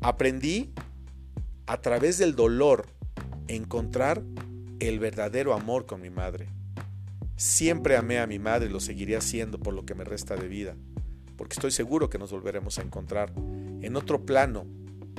Aprendí 0.00 0.72
a 1.66 1.80
través 1.80 2.18
del 2.18 2.34
dolor 2.34 2.86
encontrar 3.46 4.22
el 4.80 4.98
verdadero 4.98 5.54
amor 5.54 5.86
con 5.86 6.00
mi 6.00 6.10
madre. 6.10 6.48
Siempre 7.36 7.96
amé 7.96 8.18
a 8.18 8.26
mi 8.26 8.38
madre 8.38 8.68
y 8.68 8.72
lo 8.72 8.80
seguiré 8.80 9.16
haciendo 9.16 9.58
por 9.60 9.74
lo 9.74 9.86
que 9.86 9.94
me 9.94 10.04
resta 10.04 10.36
de 10.36 10.48
vida 10.48 10.76
porque 11.38 11.54
estoy 11.54 11.70
seguro 11.70 12.10
que 12.10 12.18
nos 12.18 12.32
volveremos 12.32 12.78
a 12.78 12.82
encontrar 12.82 13.32
en 13.80 13.96
otro 13.96 14.26
plano 14.26 14.66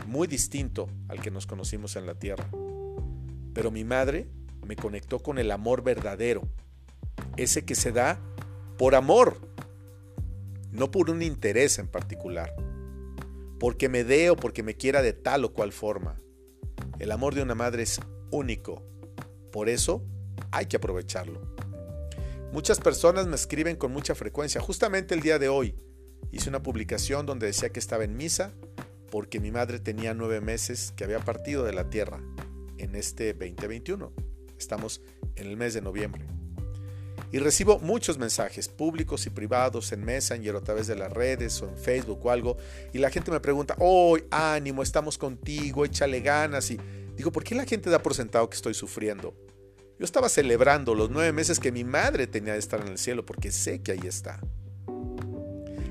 muy 0.06 0.28
distinto 0.28 0.90
al 1.08 1.22
que 1.22 1.32
nos 1.32 1.48
conocimos 1.48 1.96
en 1.96 2.06
la 2.06 2.14
tierra. 2.14 2.50
Pero 3.54 3.72
mi 3.72 3.86
madre 3.86 4.28
me 4.68 4.76
conectó 4.76 5.20
con 5.20 5.40
el 5.40 5.50
amor 5.50 5.82
verdadero, 5.82 6.44
ese 7.38 7.64
que 7.64 7.74
se 7.74 7.94
da 7.94 8.20
por 8.78 8.96
amor, 8.96 9.38
no 10.72 10.92
por 10.92 11.10
un 11.10 11.22
interés 11.22 11.80
en 11.80 11.88
particular, 11.88 12.54
porque 13.58 13.88
me 13.88 14.04
dé 14.04 14.30
o 14.30 14.36
porque 14.36 14.62
me 14.62 14.76
quiera 14.76 15.02
de 15.02 15.14
tal 15.14 15.46
o 15.46 15.54
cual 15.54 15.72
forma. 15.72 16.22
El 17.00 17.14
amor 17.14 17.34
de 17.34 17.44
una 17.44 17.56
madre 17.56 17.84
es 17.84 18.02
único, 18.30 18.84
por 19.54 19.70
eso 19.70 20.04
hay 20.52 20.66
que 20.66 20.76
aprovecharlo. 20.76 21.56
Muchas 22.52 22.80
personas 22.80 23.26
me 23.26 23.36
escriben 23.36 23.78
con 23.78 23.94
mucha 23.94 24.16
frecuencia, 24.16 24.60
justamente 24.60 25.16
el 25.16 25.22
día 25.22 25.40
de 25.40 25.48
hoy, 25.48 25.76
hice 26.32 26.50
una 26.50 26.64
publicación 26.64 27.26
donde 27.26 27.48
decía 27.48 27.70
que 27.70 27.80
estaba 27.80 28.04
en 28.04 28.18
misa 28.18 28.54
porque 29.12 29.40
mi 29.40 29.52
madre 29.52 29.80
tenía 29.80 30.14
nueve 30.14 30.42
meses 30.42 30.94
que 30.96 31.04
había 31.04 31.20
partido 31.20 31.64
de 31.64 31.74
la 31.74 31.90
tierra 31.90 32.22
en 32.78 32.96
este 32.96 33.34
2021. 33.34 34.12
Estamos 34.58 35.02
en 35.36 35.48
el 35.48 35.58
mes 35.58 35.74
de 35.74 35.82
noviembre. 35.82 36.26
Y 37.32 37.38
recibo 37.38 37.80
muchos 37.80 38.18
mensajes 38.18 38.68
públicos 38.68 39.28
y 39.28 39.30
privados 39.30 39.92
en 39.92 40.04
Messenger 40.04 40.56
o 40.56 40.58
a 40.58 40.64
través 40.64 40.88
de 40.88 40.96
las 40.96 41.12
redes 41.12 41.62
o 41.62 41.70
en 41.70 41.78
Facebook 41.78 42.26
o 42.26 42.32
algo. 42.32 42.58
Y 42.92 42.98
la 42.98 43.12
gente 43.12 43.30
me 43.30 43.40
pregunta, 43.40 43.76
hoy 43.78 44.24
ánimo, 44.32 44.82
estamos 44.82 45.18
contigo, 45.18 45.86
échale 45.86 46.22
ganas. 46.22 46.72
Y 46.72 46.80
digo, 47.16 47.32
¿por 47.32 47.44
qué 47.44 47.54
la 47.54 47.66
gente 47.66 47.90
da 47.90 48.02
por 48.02 48.16
sentado 48.16 48.50
que 48.50 48.56
estoy 48.56 48.74
sufriendo? 48.74 49.36
Yo 50.00 50.06
estaba 50.06 50.30
celebrando 50.30 50.96
los 50.96 51.12
nueve 51.12 51.32
meses 51.32 51.60
que 51.60 51.72
mi 51.72 51.84
madre 51.84 52.26
tenía 52.26 52.54
de 52.54 52.60
estar 52.60 52.80
en 52.82 52.88
el 52.88 52.98
cielo 52.98 53.26
porque 53.26 53.52
sé 53.52 53.82
que 53.82 53.92
ahí 53.92 54.02
está. 54.06 54.40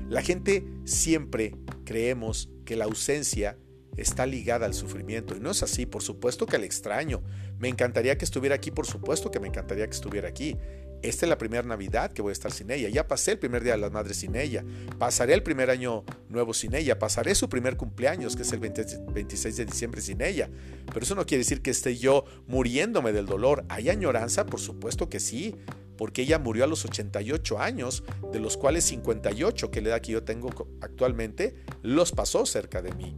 La 0.09 0.23
gente 0.23 0.65
siempre 0.85 1.53
creemos 1.85 2.49
que 2.65 2.75
la 2.75 2.85
ausencia 2.85 3.59
está 3.95 4.25
ligada 4.25 4.65
al 4.65 4.73
sufrimiento 4.73 5.35
y 5.35 5.39
no 5.39 5.51
es 5.51 5.61
así, 5.61 5.85
por 5.85 6.01
supuesto 6.01 6.47
que 6.47 6.55
al 6.55 6.63
extraño. 6.63 7.21
Me 7.59 7.67
encantaría 7.67 8.17
que 8.17 8.25
estuviera 8.25 8.55
aquí, 8.55 8.71
por 8.71 8.87
supuesto 8.87 9.29
que 9.29 9.39
me 9.39 9.49
encantaría 9.49 9.85
que 9.85 9.93
estuviera 9.93 10.27
aquí. 10.27 10.57
Esta 11.03 11.25
es 11.25 11.29
la 11.29 11.37
primera 11.37 11.61
Navidad 11.61 12.11
que 12.11 12.23
voy 12.23 12.31
a 12.31 12.33
estar 12.33 12.51
sin 12.51 12.71
ella. 12.71 12.89
Ya 12.89 13.07
pasé 13.07 13.33
el 13.33 13.39
primer 13.39 13.63
día 13.63 13.73
de 13.73 13.77
las 13.77 13.91
madres 13.91 14.17
sin 14.17 14.35
ella. 14.35 14.65
Pasaré 14.97 15.35
el 15.35 15.43
primer 15.43 15.69
año 15.69 16.03
nuevo 16.27 16.55
sin 16.55 16.73
ella. 16.73 16.97
Pasaré 16.97 17.35
su 17.35 17.47
primer 17.47 17.77
cumpleaños, 17.77 18.35
que 18.35 18.41
es 18.41 18.51
el 18.51 18.59
26 18.59 19.57
de 19.57 19.65
diciembre 19.65 20.01
sin 20.01 20.21
ella. 20.21 20.49
Pero 20.91 21.01
eso 21.03 21.13
no 21.13 21.27
quiere 21.27 21.43
decir 21.43 21.61
que 21.61 21.69
esté 21.69 21.97
yo 21.97 22.25
muriéndome 22.47 23.13
del 23.13 23.27
dolor. 23.27 23.63
¿Hay 23.69 23.89
añoranza? 23.89 24.47
Por 24.47 24.59
supuesto 24.59 25.07
que 25.07 25.19
sí 25.19 25.55
porque 25.99 26.21
ella 26.21 26.39
murió 26.39 26.63
a 26.63 26.67
los 26.67 26.85
88 26.85 27.59
años, 27.59 28.05
de 28.31 28.39
los 28.39 28.55
cuales 28.55 28.85
58, 28.85 29.69
que 29.69 29.81
la 29.81 29.89
edad 29.89 29.99
que 29.99 30.13
yo 30.13 30.23
tengo 30.23 30.49
actualmente, 30.79 31.65
los 31.81 32.13
pasó 32.13 32.45
cerca 32.45 32.81
de 32.81 32.93
mí. 32.93 33.17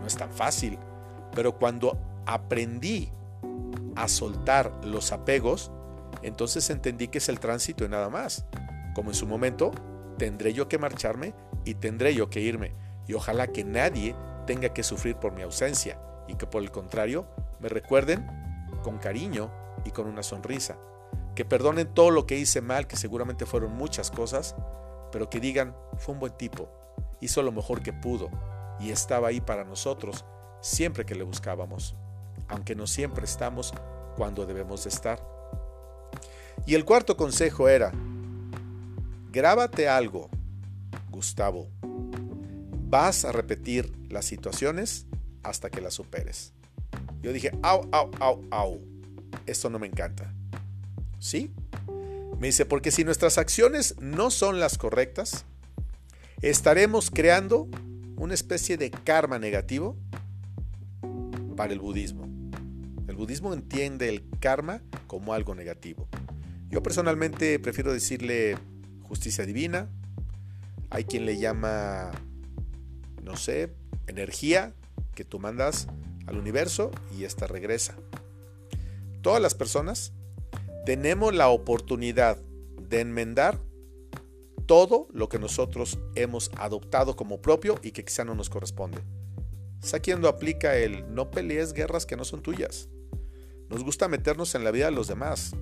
No 0.00 0.06
es 0.06 0.14
tan 0.14 0.30
fácil, 0.30 0.78
pero 1.34 1.56
cuando 1.58 1.98
aprendí 2.26 3.10
a 3.96 4.06
soltar 4.08 4.84
los 4.84 5.12
apegos, 5.12 5.72
entonces 6.20 6.68
entendí 6.68 7.08
que 7.08 7.16
es 7.16 7.30
el 7.30 7.40
tránsito 7.40 7.86
y 7.86 7.88
nada 7.88 8.10
más. 8.10 8.44
Como 8.94 9.08
en 9.08 9.14
su 9.14 9.26
momento, 9.26 9.70
tendré 10.18 10.52
yo 10.52 10.68
que 10.68 10.76
marcharme 10.76 11.32
y 11.64 11.72
tendré 11.72 12.14
yo 12.14 12.28
que 12.28 12.42
irme. 12.42 12.74
Y 13.08 13.14
ojalá 13.14 13.46
que 13.46 13.64
nadie 13.64 14.14
tenga 14.46 14.74
que 14.74 14.82
sufrir 14.82 15.16
por 15.16 15.32
mi 15.32 15.40
ausencia 15.40 15.98
y 16.28 16.34
que 16.34 16.46
por 16.46 16.62
el 16.62 16.70
contrario 16.70 17.26
me 17.60 17.70
recuerden 17.70 18.26
con 18.82 18.98
cariño 18.98 19.50
y 19.86 19.90
con 19.90 20.06
una 20.06 20.22
sonrisa 20.22 20.76
que 21.34 21.44
perdonen 21.44 21.92
todo 21.92 22.10
lo 22.10 22.26
que 22.26 22.38
hice 22.38 22.60
mal, 22.60 22.86
que 22.86 22.96
seguramente 22.96 23.46
fueron 23.46 23.72
muchas 23.72 24.10
cosas, 24.10 24.54
pero 25.12 25.30
que 25.30 25.40
digan, 25.40 25.74
fue 25.98 26.14
un 26.14 26.20
buen 26.20 26.36
tipo, 26.36 26.68
hizo 27.20 27.42
lo 27.42 27.52
mejor 27.52 27.82
que 27.82 27.92
pudo 27.92 28.30
y 28.80 28.90
estaba 28.90 29.28
ahí 29.28 29.40
para 29.40 29.64
nosotros 29.64 30.24
siempre 30.60 31.04
que 31.04 31.14
le 31.14 31.24
buscábamos, 31.24 31.94
aunque 32.48 32.74
no 32.74 32.86
siempre 32.86 33.24
estamos 33.24 33.72
cuando 34.16 34.46
debemos 34.46 34.84
de 34.84 34.90
estar. 34.90 35.22
Y 36.66 36.74
el 36.74 36.84
cuarto 36.84 37.16
consejo 37.16 37.68
era, 37.68 37.92
grábate 39.30 39.88
algo, 39.88 40.30
Gustavo, 41.10 41.68
vas 42.88 43.24
a 43.24 43.32
repetir 43.32 43.92
las 44.08 44.24
situaciones 44.24 45.06
hasta 45.42 45.70
que 45.70 45.80
las 45.80 45.94
superes. 45.94 46.52
Yo 47.22 47.32
dije, 47.32 47.50
au, 47.62 47.88
au, 47.92 48.10
au, 48.20 48.44
au, 48.50 48.80
esto 49.46 49.70
no 49.70 49.78
me 49.78 49.86
encanta. 49.86 50.33
¿Sí? 51.18 51.52
Me 52.38 52.48
dice, 52.48 52.66
porque 52.66 52.90
si 52.90 53.04
nuestras 53.04 53.38
acciones 53.38 53.96
no 54.00 54.30
son 54.30 54.60
las 54.60 54.76
correctas, 54.76 55.44
estaremos 56.42 57.10
creando 57.10 57.68
una 58.16 58.34
especie 58.34 58.76
de 58.76 58.90
karma 58.90 59.38
negativo 59.38 59.96
para 61.56 61.72
el 61.72 61.80
budismo. 61.80 62.28
El 63.08 63.16
budismo 63.16 63.54
entiende 63.54 64.08
el 64.08 64.24
karma 64.40 64.82
como 65.06 65.34
algo 65.34 65.54
negativo. 65.54 66.08
Yo 66.68 66.82
personalmente 66.82 67.58
prefiero 67.58 67.92
decirle 67.92 68.58
justicia 69.02 69.46
divina. 69.46 69.88
Hay 70.90 71.04
quien 71.04 71.24
le 71.24 71.38
llama, 71.38 72.10
no 73.22 73.36
sé, 73.36 73.72
energía 74.06 74.74
que 75.14 75.24
tú 75.24 75.38
mandas 75.38 75.86
al 76.26 76.36
universo 76.36 76.90
y 77.16 77.24
esta 77.24 77.46
regresa. 77.46 77.94
Todas 79.22 79.40
las 79.40 79.54
personas 79.54 80.12
tenemos 80.84 81.34
la 81.34 81.48
oportunidad 81.48 82.38
de 82.88 83.00
enmendar 83.00 83.58
todo 84.66 85.08
lo 85.12 85.28
que 85.28 85.38
nosotros 85.38 85.98
hemos 86.14 86.50
adoptado 86.56 87.16
como 87.16 87.40
propio 87.40 87.78
y 87.82 87.92
que 87.92 88.04
quizá 88.04 88.24
no 88.24 88.34
nos 88.34 88.50
corresponde. 88.50 88.98
Saquiendo 89.80 90.28
aplica 90.28 90.76
el 90.76 91.14
no 91.14 91.30
pelees 91.30 91.72
guerras 91.72 92.06
que 92.06 92.16
no 92.16 92.24
son 92.24 92.42
tuyas. 92.42 92.88
Nos 93.68 93.82
gusta 93.82 94.08
meternos 94.08 94.54
en 94.54 94.64
la 94.64 94.70
vida 94.70 94.86
de 94.86 94.92
los 94.92 95.08
demás. 95.08 95.54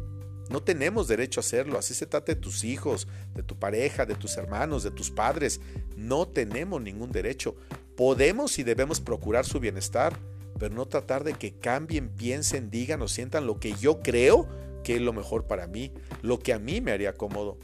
No 0.51 0.63
tenemos 0.63 1.09
derecho 1.09 1.41
a 1.41 1.43
hacerlo, 1.43 1.79
así 1.79 1.95
se 1.95 2.07
trata 2.07 2.33
de 2.33 2.41
tus 2.41 2.65
hijos, 2.65 3.09
de 3.35 3.43
tu 3.43 3.59
pareja, 3.59 4.07
de 4.07 4.15
tus 4.15 4.37
hermanos, 4.37 4.83
de 4.83 4.91
tus 4.91 5.11
padres. 5.11 5.61
No 5.97 6.29
tenemos 6.29 6.83
ningún 6.83 7.11
derecho. 7.11 7.57
Podemos 7.97 8.59
y 8.59 8.63
debemos 8.63 9.01
procurar 9.01 9.47
su 9.47 9.61
bienestar, 9.61 10.19
pero 10.59 10.75
no 10.75 10.87
tratar 10.87 11.25
de 11.25 11.35
que 11.35 11.59
cambien, 11.59 12.09
piensen, 12.11 12.71
digan 12.71 13.03
o 13.03 13.09
sientan 13.09 13.47
lo 13.47 13.59
que 13.59 13.73
yo 13.75 14.01
creo 14.01 14.49
que 14.83 14.97
es 14.97 15.01
lo 15.01 15.13
mejor 15.13 15.47
para 15.47 15.67
mí, 15.67 15.93
lo 16.23 16.39
que 16.39 16.53
a 16.53 16.59
mí 16.59 16.81
me 16.81 16.93
haría 16.93 17.15
cómodo. 17.15 17.59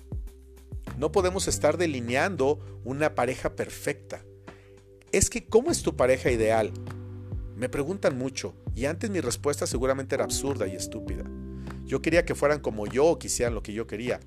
No 0.96 1.12
podemos 1.12 1.48
estar 1.48 1.78
delineando 1.78 2.58
una 2.84 3.14
pareja 3.14 3.54
perfecta. 3.54 4.24
Es 5.12 5.30
que, 5.30 5.46
¿cómo 5.46 5.70
es 5.70 5.82
tu 5.82 5.96
pareja 5.96 6.30
ideal? 6.30 6.72
Me 7.56 7.68
preguntan 7.68 8.16
mucho 8.16 8.54
y 8.74 8.86
antes 8.86 9.10
mi 9.10 9.20
respuesta 9.20 9.66
seguramente 9.66 10.14
era 10.14 10.24
absurda 10.24 10.66
y 10.66 10.76
estúpida. 10.76 11.24
Yo 11.84 12.02
quería 12.02 12.24
que 12.24 12.34
fueran 12.34 12.60
como 12.60 12.86
yo 12.86 13.06
o 13.06 13.18
quisieran 13.18 13.54
lo 13.54 13.62
que 13.62 13.72
yo 13.72 13.86
quería. 13.86 14.20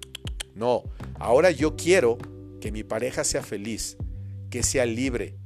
No, 0.56 0.84
ahora 1.20 1.52
yo 1.52 1.76
quiero 1.76 2.18
que 2.60 2.72
mi 2.72 2.84
pareja 2.84 3.24
sea 3.24 3.44
feliz, 3.44 3.98
que 4.50 4.64
sea 4.64 4.86
libre, 4.86 5.38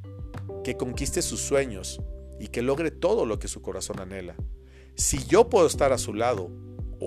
que 0.64 0.78
conquiste 0.78 1.22
sus 1.22 1.42
sueños 1.42 2.02
y 2.40 2.48
que 2.48 2.62
logre 2.62 2.92
todo 2.92 3.26
lo 3.26 3.40
que 3.40 3.48
su 3.48 3.62
corazón 3.62 4.00
anhela. 4.00 4.36
Si 4.96 5.26
yo 5.26 5.50
puedo 5.50 5.68
estar 5.68 5.92
a 5.94 5.98
su 5.98 6.14
lado 6.14 6.50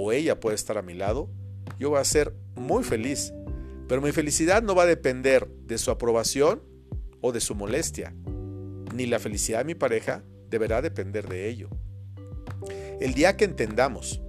o 0.01 0.13
ella 0.13 0.39
puede 0.39 0.55
estar 0.55 0.79
a 0.79 0.83
mi 0.83 0.95
lado, 0.95 1.29
yo 1.77 1.91
voy 1.91 1.99
a 1.99 2.05
ser 2.05 2.33
muy 2.55 2.85
feliz. 2.85 3.35
Pero 3.89 4.01
mi 4.01 4.13
felicidad 4.13 4.63
no 4.63 4.77
va 4.77 4.85
a 4.85 4.87
depender 4.87 5.49
de 5.67 5.77
su 5.77 5.91
aprobación 5.91 6.63
o 7.21 7.33
de 7.33 7.41
su 7.41 7.57
molestia, 7.57 8.15
ni 8.95 9.07
la 9.07 9.19
felicidad 9.19 9.59
de 9.59 9.65
mi 9.65 9.75
pareja 9.75 10.23
deberá 10.51 10.83
depender 10.83 11.29
de 11.29 11.49
ello. 11.49 11.69
El 13.01 13.15
día 13.15 13.37
que 13.37 13.45
entendamos 13.45 14.23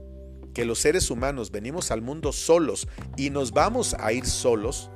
que 0.56 0.66
los 0.66 0.80
seres 0.80 1.12
humanos 1.12 1.52
venimos 1.52 1.92
al 1.92 2.02
mundo 2.02 2.32
solos 2.32 2.88
y 3.16 3.30
nos 3.30 3.52
vamos 3.52 3.96
a 4.00 4.12
ir 4.12 4.26
solos, 4.26 4.90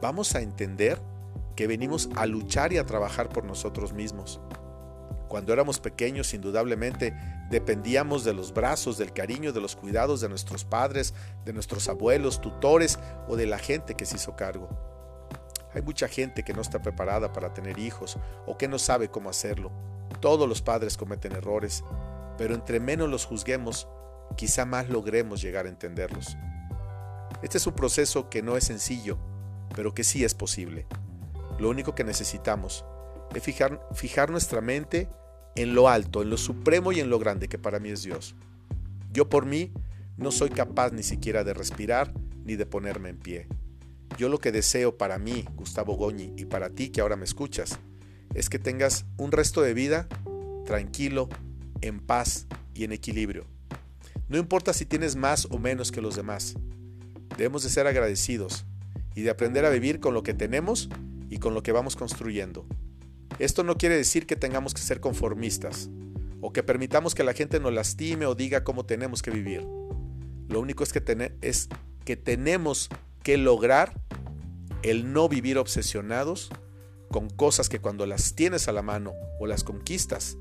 vamos 0.00 0.34
a 0.34 0.40
entender 0.40 0.98
que 1.54 1.68
venimos 1.68 2.08
a 2.16 2.26
luchar 2.26 2.72
y 2.72 2.78
a 2.78 2.86
trabajar 2.86 3.28
por 3.28 3.44
nosotros 3.44 3.92
mismos. 3.92 4.40
Cuando 5.28 5.52
éramos 5.52 5.78
pequeños, 5.78 6.34
indudablemente, 6.34 7.14
dependíamos 7.52 8.24
de 8.24 8.32
los 8.32 8.54
brazos, 8.54 8.96
del 8.96 9.12
cariño, 9.12 9.52
de 9.52 9.60
los 9.60 9.76
cuidados 9.76 10.22
de 10.22 10.28
nuestros 10.30 10.64
padres, 10.64 11.12
de 11.44 11.52
nuestros 11.52 11.86
abuelos, 11.86 12.40
tutores 12.40 12.98
o 13.28 13.36
de 13.36 13.44
la 13.44 13.58
gente 13.58 13.94
que 13.94 14.06
se 14.06 14.16
hizo 14.16 14.34
cargo. 14.36 14.70
Hay 15.74 15.82
mucha 15.82 16.08
gente 16.08 16.44
que 16.44 16.54
no 16.54 16.62
está 16.62 16.80
preparada 16.80 17.34
para 17.34 17.52
tener 17.52 17.78
hijos 17.78 18.16
o 18.46 18.56
que 18.56 18.68
no 18.68 18.78
sabe 18.78 19.10
cómo 19.10 19.28
hacerlo. 19.28 19.70
Todos 20.20 20.48
los 20.48 20.62
padres 20.62 20.96
cometen 20.96 21.32
errores, 21.32 21.84
pero 22.38 22.54
entre 22.54 22.80
menos 22.80 23.10
los 23.10 23.26
juzguemos, 23.26 23.86
quizá 24.34 24.64
más 24.64 24.88
logremos 24.88 25.42
llegar 25.42 25.66
a 25.66 25.68
entenderlos. 25.68 26.38
Este 27.42 27.58
es 27.58 27.66
un 27.66 27.74
proceso 27.74 28.30
que 28.30 28.40
no 28.40 28.56
es 28.56 28.64
sencillo, 28.64 29.18
pero 29.76 29.92
que 29.92 30.04
sí 30.04 30.24
es 30.24 30.32
posible. 30.32 30.86
Lo 31.58 31.68
único 31.68 31.94
que 31.94 32.02
necesitamos 32.02 32.86
es 33.34 33.42
fijar, 33.42 33.86
fijar 33.92 34.30
nuestra 34.30 34.62
mente 34.62 35.10
en 35.54 35.74
lo 35.74 35.88
alto, 35.88 36.22
en 36.22 36.30
lo 36.30 36.36
supremo 36.36 36.92
y 36.92 37.00
en 37.00 37.10
lo 37.10 37.18
grande 37.18 37.48
que 37.48 37.58
para 37.58 37.78
mí 37.78 37.90
es 37.90 38.02
Dios. 38.02 38.34
Yo 39.12 39.28
por 39.28 39.46
mí 39.46 39.72
no 40.16 40.30
soy 40.30 40.50
capaz 40.50 40.92
ni 40.92 41.02
siquiera 41.02 41.44
de 41.44 41.54
respirar 41.54 42.12
ni 42.44 42.56
de 42.56 42.66
ponerme 42.66 43.10
en 43.10 43.18
pie. 43.18 43.48
Yo 44.18 44.28
lo 44.28 44.38
que 44.38 44.52
deseo 44.52 44.96
para 44.98 45.18
mí, 45.18 45.44
Gustavo 45.56 45.94
Goñi, 45.94 46.32
y 46.36 46.44
para 46.44 46.70
ti 46.70 46.90
que 46.90 47.00
ahora 47.00 47.16
me 47.16 47.24
escuchas, 47.24 47.78
es 48.34 48.48
que 48.48 48.58
tengas 48.58 49.06
un 49.16 49.32
resto 49.32 49.62
de 49.62 49.74
vida 49.74 50.08
tranquilo, 50.64 51.28
en 51.80 52.00
paz 52.00 52.46
y 52.74 52.84
en 52.84 52.92
equilibrio. 52.92 53.46
No 54.28 54.38
importa 54.38 54.72
si 54.72 54.86
tienes 54.86 55.16
más 55.16 55.46
o 55.50 55.58
menos 55.58 55.92
que 55.92 56.00
los 56.00 56.16
demás. 56.16 56.54
Debemos 57.36 57.62
de 57.62 57.70
ser 57.70 57.86
agradecidos 57.86 58.64
y 59.14 59.22
de 59.22 59.30
aprender 59.30 59.64
a 59.64 59.70
vivir 59.70 60.00
con 60.00 60.14
lo 60.14 60.22
que 60.22 60.34
tenemos 60.34 60.88
y 61.28 61.38
con 61.38 61.54
lo 61.54 61.62
que 61.62 61.72
vamos 61.72 61.96
construyendo. 61.96 62.66
Esto 63.38 63.64
no 63.64 63.76
quiere 63.76 63.96
decir 63.96 64.26
que 64.26 64.36
tengamos 64.36 64.74
que 64.74 64.80
ser 64.80 65.00
conformistas 65.00 65.90
o 66.40 66.52
que 66.52 66.62
permitamos 66.62 67.14
que 67.14 67.24
la 67.24 67.32
gente 67.32 67.60
nos 67.60 67.72
lastime 67.72 68.26
o 68.26 68.34
diga 68.34 68.64
cómo 68.64 68.84
tenemos 68.84 69.22
que 69.22 69.30
vivir. 69.30 69.66
Lo 70.48 70.60
único 70.60 70.82
es 70.84 70.92
que, 70.92 71.32
es 71.40 71.68
que 72.04 72.16
tenemos 72.16 72.88
que 73.22 73.38
lograr 73.38 73.94
el 74.82 75.12
no 75.12 75.28
vivir 75.28 75.58
obsesionados 75.58 76.50
con 77.10 77.30
cosas 77.30 77.68
que 77.68 77.80
cuando 77.80 78.06
las 78.06 78.34
tienes 78.34 78.68
a 78.68 78.72
la 78.72 78.82
mano 78.82 79.12
o 79.38 79.46
las 79.46 79.64
conquistas, 79.64 80.36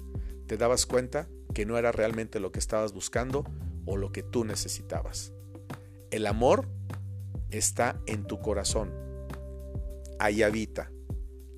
te 0.47 0.57
dabas 0.57 0.85
cuenta 0.85 1.27
que 1.53 1.65
no 1.65 1.77
era 1.77 1.91
realmente 1.91 2.39
lo 2.39 2.51
que 2.51 2.59
estabas 2.59 2.93
buscando 2.93 3.45
o 3.85 3.97
lo 3.97 4.11
que 4.11 4.23
tú 4.23 4.43
necesitabas. 4.43 5.33
El 6.09 6.25
amor 6.25 6.67
está 7.51 8.01
en 8.07 8.25
tu 8.25 8.39
corazón. 8.39 8.91
Ahí 10.19 10.43
habita, 10.43 10.91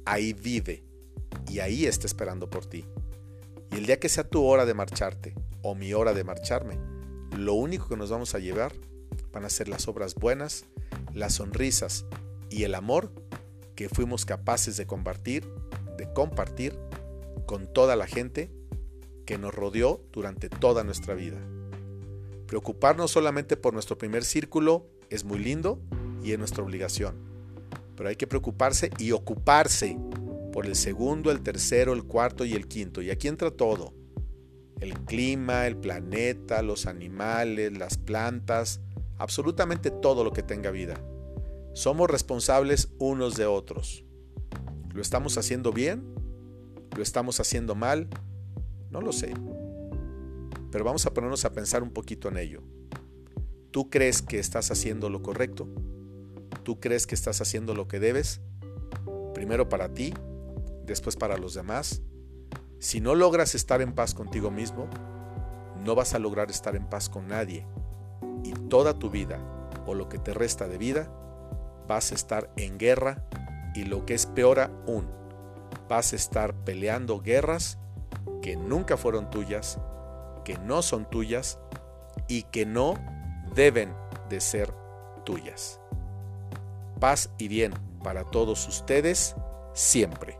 ahí 0.06 0.34
vive 0.34 0.84
y 1.50 1.60
ahí 1.60 1.86
está 1.86 2.08
esperando 2.08 2.50
por 2.50 2.66
ti. 2.66 2.86
Y 3.72 3.78
el 3.78 3.86
día 3.86 4.00
que 4.00 4.10
sea 4.10 4.28
tu 4.28 4.44
hora 4.44 4.66
de 4.66 4.74
marcharte 4.74 5.34
o 5.62 5.76
mi 5.76 5.94
hora 5.94 6.14
de 6.14 6.24
marcharme, 6.24 6.78
lo 7.38 7.54
único 7.54 7.88
que 7.90 7.98
nos 7.98 8.10
vamos 8.10 8.36
a 8.36 8.40
llevar 8.40 8.74
van 9.32 9.46
a 9.46 9.50
ser 9.50 9.68
las 9.68 9.88
obras 9.88 10.16
buenas, 10.16 10.66
las 11.14 11.36
sonrisas 11.36 12.06
y 12.50 12.64
el 12.64 12.76
amor 12.76 13.12
que 13.76 13.90
fuimos 13.90 14.26
capaces 14.26 14.78
de 14.78 14.86
compartir, 14.86 15.48
de 15.98 16.12
compartir 16.14 16.78
con 17.46 17.72
toda 17.72 17.96
la 17.96 18.08
gente 18.08 18.52
que 19.26 19.38
nos 19.38 19.54
rodeó 19.54 20.02
durante 20.12 20.50
toda 20.50 20.84
nuestra 20.84 21.16
vida. 21.16 21.40
Preocuparnos 22.48 23.12
solamente 23.12 23.58
por 23.58 23.74
nuestro 23.74 23.98
primer 23.98 24.24
círculo 24.24 24.86
es 25.10 25.24
muy 25.24 25.40
lindo 25.40 25.80
y 26.24 26.34
es 26.34 26.40
nuestra 26.40 26.64
obligación. 26.64 27.16
Pero 27.96 28.10
hay 28.10 28.16
que 28.16 28.28
preocuparse 28.28 28.92
y 29.00 29.12
ocuparse 29.12 29.98
por 30.54 30.68
el 30.68 30.76
segundo, 30.76 31.32
el 31.32 31.42
tercero, 31.42 31.94
el 31.94 32.04
cuarto 32.04 32.46
y 32.46 32.54
el 32.54 32.68
quinto. 32.68 33.02
Y 33.02 33.10
aquí 33.10 33.28
entra 33.28 33.52
todo. 33.52 33.94
El 34.80 34.94
clima, 35.02 35.66
el 35.66 35.76
planeta, 35.76 36.62
los 36.62 36.86
animales, 36.86 37.76
las 37.76 37.98
plantas, 37.98 38.80
absolutamente 39.18 39.90
todo 39.90 40.24
lo 40.24 40.32
que 40.32 40.44
tenga 40.44 40.70
vida. 40.70 41.04
Somos 41.74 42.10
responsables 42.10 42.90
unos 43.00 43.36
de 43.36 43.48
otros. 43.48 44.06
¿Lo 44.94 45.02
estamos 45.02 45.40
haciendo 45.40 45.74
bien? 45.74 46.06
¿Lo 46.96 47.02
estamos 47.02 47.40
haciendo 47.40 47.74
mal? 47.74 48.08
No 48.92 49.02
lo 49.02 49.12
sé. 49.12 49.34
Pero 50.72 50.86
vamos 50.86 51.06
a 51.08 51.14
ponernos 51.14 51.46
a 51.46 51.54
pensar 51.54 51.82
un 51.82 51.90
poquito 51.90 52.28
en 52.30 52.38
ello. 52.38 52.62
¿Tú 53.72 53.90
crees 53.90 54.22
que 54.22 54.38
estás 54.38 54.70
haciendo 54.70 55.10
lo 55.10 55.24
correcto? 55.24 55.68
¿Tú 56.62 56.80
crees 56.80 57.08
que 57.08 57.16
estás 57.16 57.42
haciendo 57.42 57.74
lo 57.74 57.88
que 57.88 58.00
debes? 58.00 58.40
Primero 59.34 59.68
para 59.68 59.92
ti, 59.96 60.14
después 60.86 61.16
para 61.16 61.38
los 61.38 61.54
demás. 61.54 62.02
Si 62.80 63.00
no 63.00 63.16
logras 63.16 63.56
estar 63.56 63.82
en 63.82 63.94
paz 63.94 64.14
contigo 64.14 64.52
mismo, 64.52 64.88
no 65.84 65.96
vas 65.96 66.14
a 66.14 66.20
lograr 66.20 66.50
estar 66.50 66.76
en 66.76 66.86
paz 66.86 67.10
con 67.10 67.28
nadie. 67.28 67.66
Y 68.44 68.54
toda 68.54 69.00
tu 69.00 69.10
vida, 69.10 69.40
o 69.86 69.94
lo 69.94 70.10
que 70.10 70.20
te 70.20 70.34
resta 70.34 70.68
de 70.68 70.78
vida, 70.78 71.12
vas 71.88 72.12
a 72.12 72.16
estar 72.16 72.52
en 72.58 72.78
guerra 72.78 73.26
y 73.76 73.84
lo 73.86 74.06
que 74.06 74.14
es 74.14 74.26
peor 74.26 74.60
aún, 74.60 75.10
vas 75.90 76.14
a 76.14 76.16
estar 76.16 76.54
peleando 76.64 77.22
guerras 77.22 77.78
que 78.42 78.56
nunca 78.56 78.98
fueron 78.98 79.30
tuyas, 79.30 79.80
que 80.44 80.58
no 80.58 80.82
son 80.82 81.10
tuyas 81.10 81.60
y 82.28 82.44
que 82.44 82.66
no 82.66 82.96
deben 83.56 83.94
de 84.30 84.42
ser 84.42 84.74
tuyas. 85.24 85.80
Paz 87.00 87.30
y 87.38 87.48
bien 87.48 87.74
para 88.04 88.24
todos 88.26 88.68
ustedes 88.68 89.36
siempre. 89.74 90.33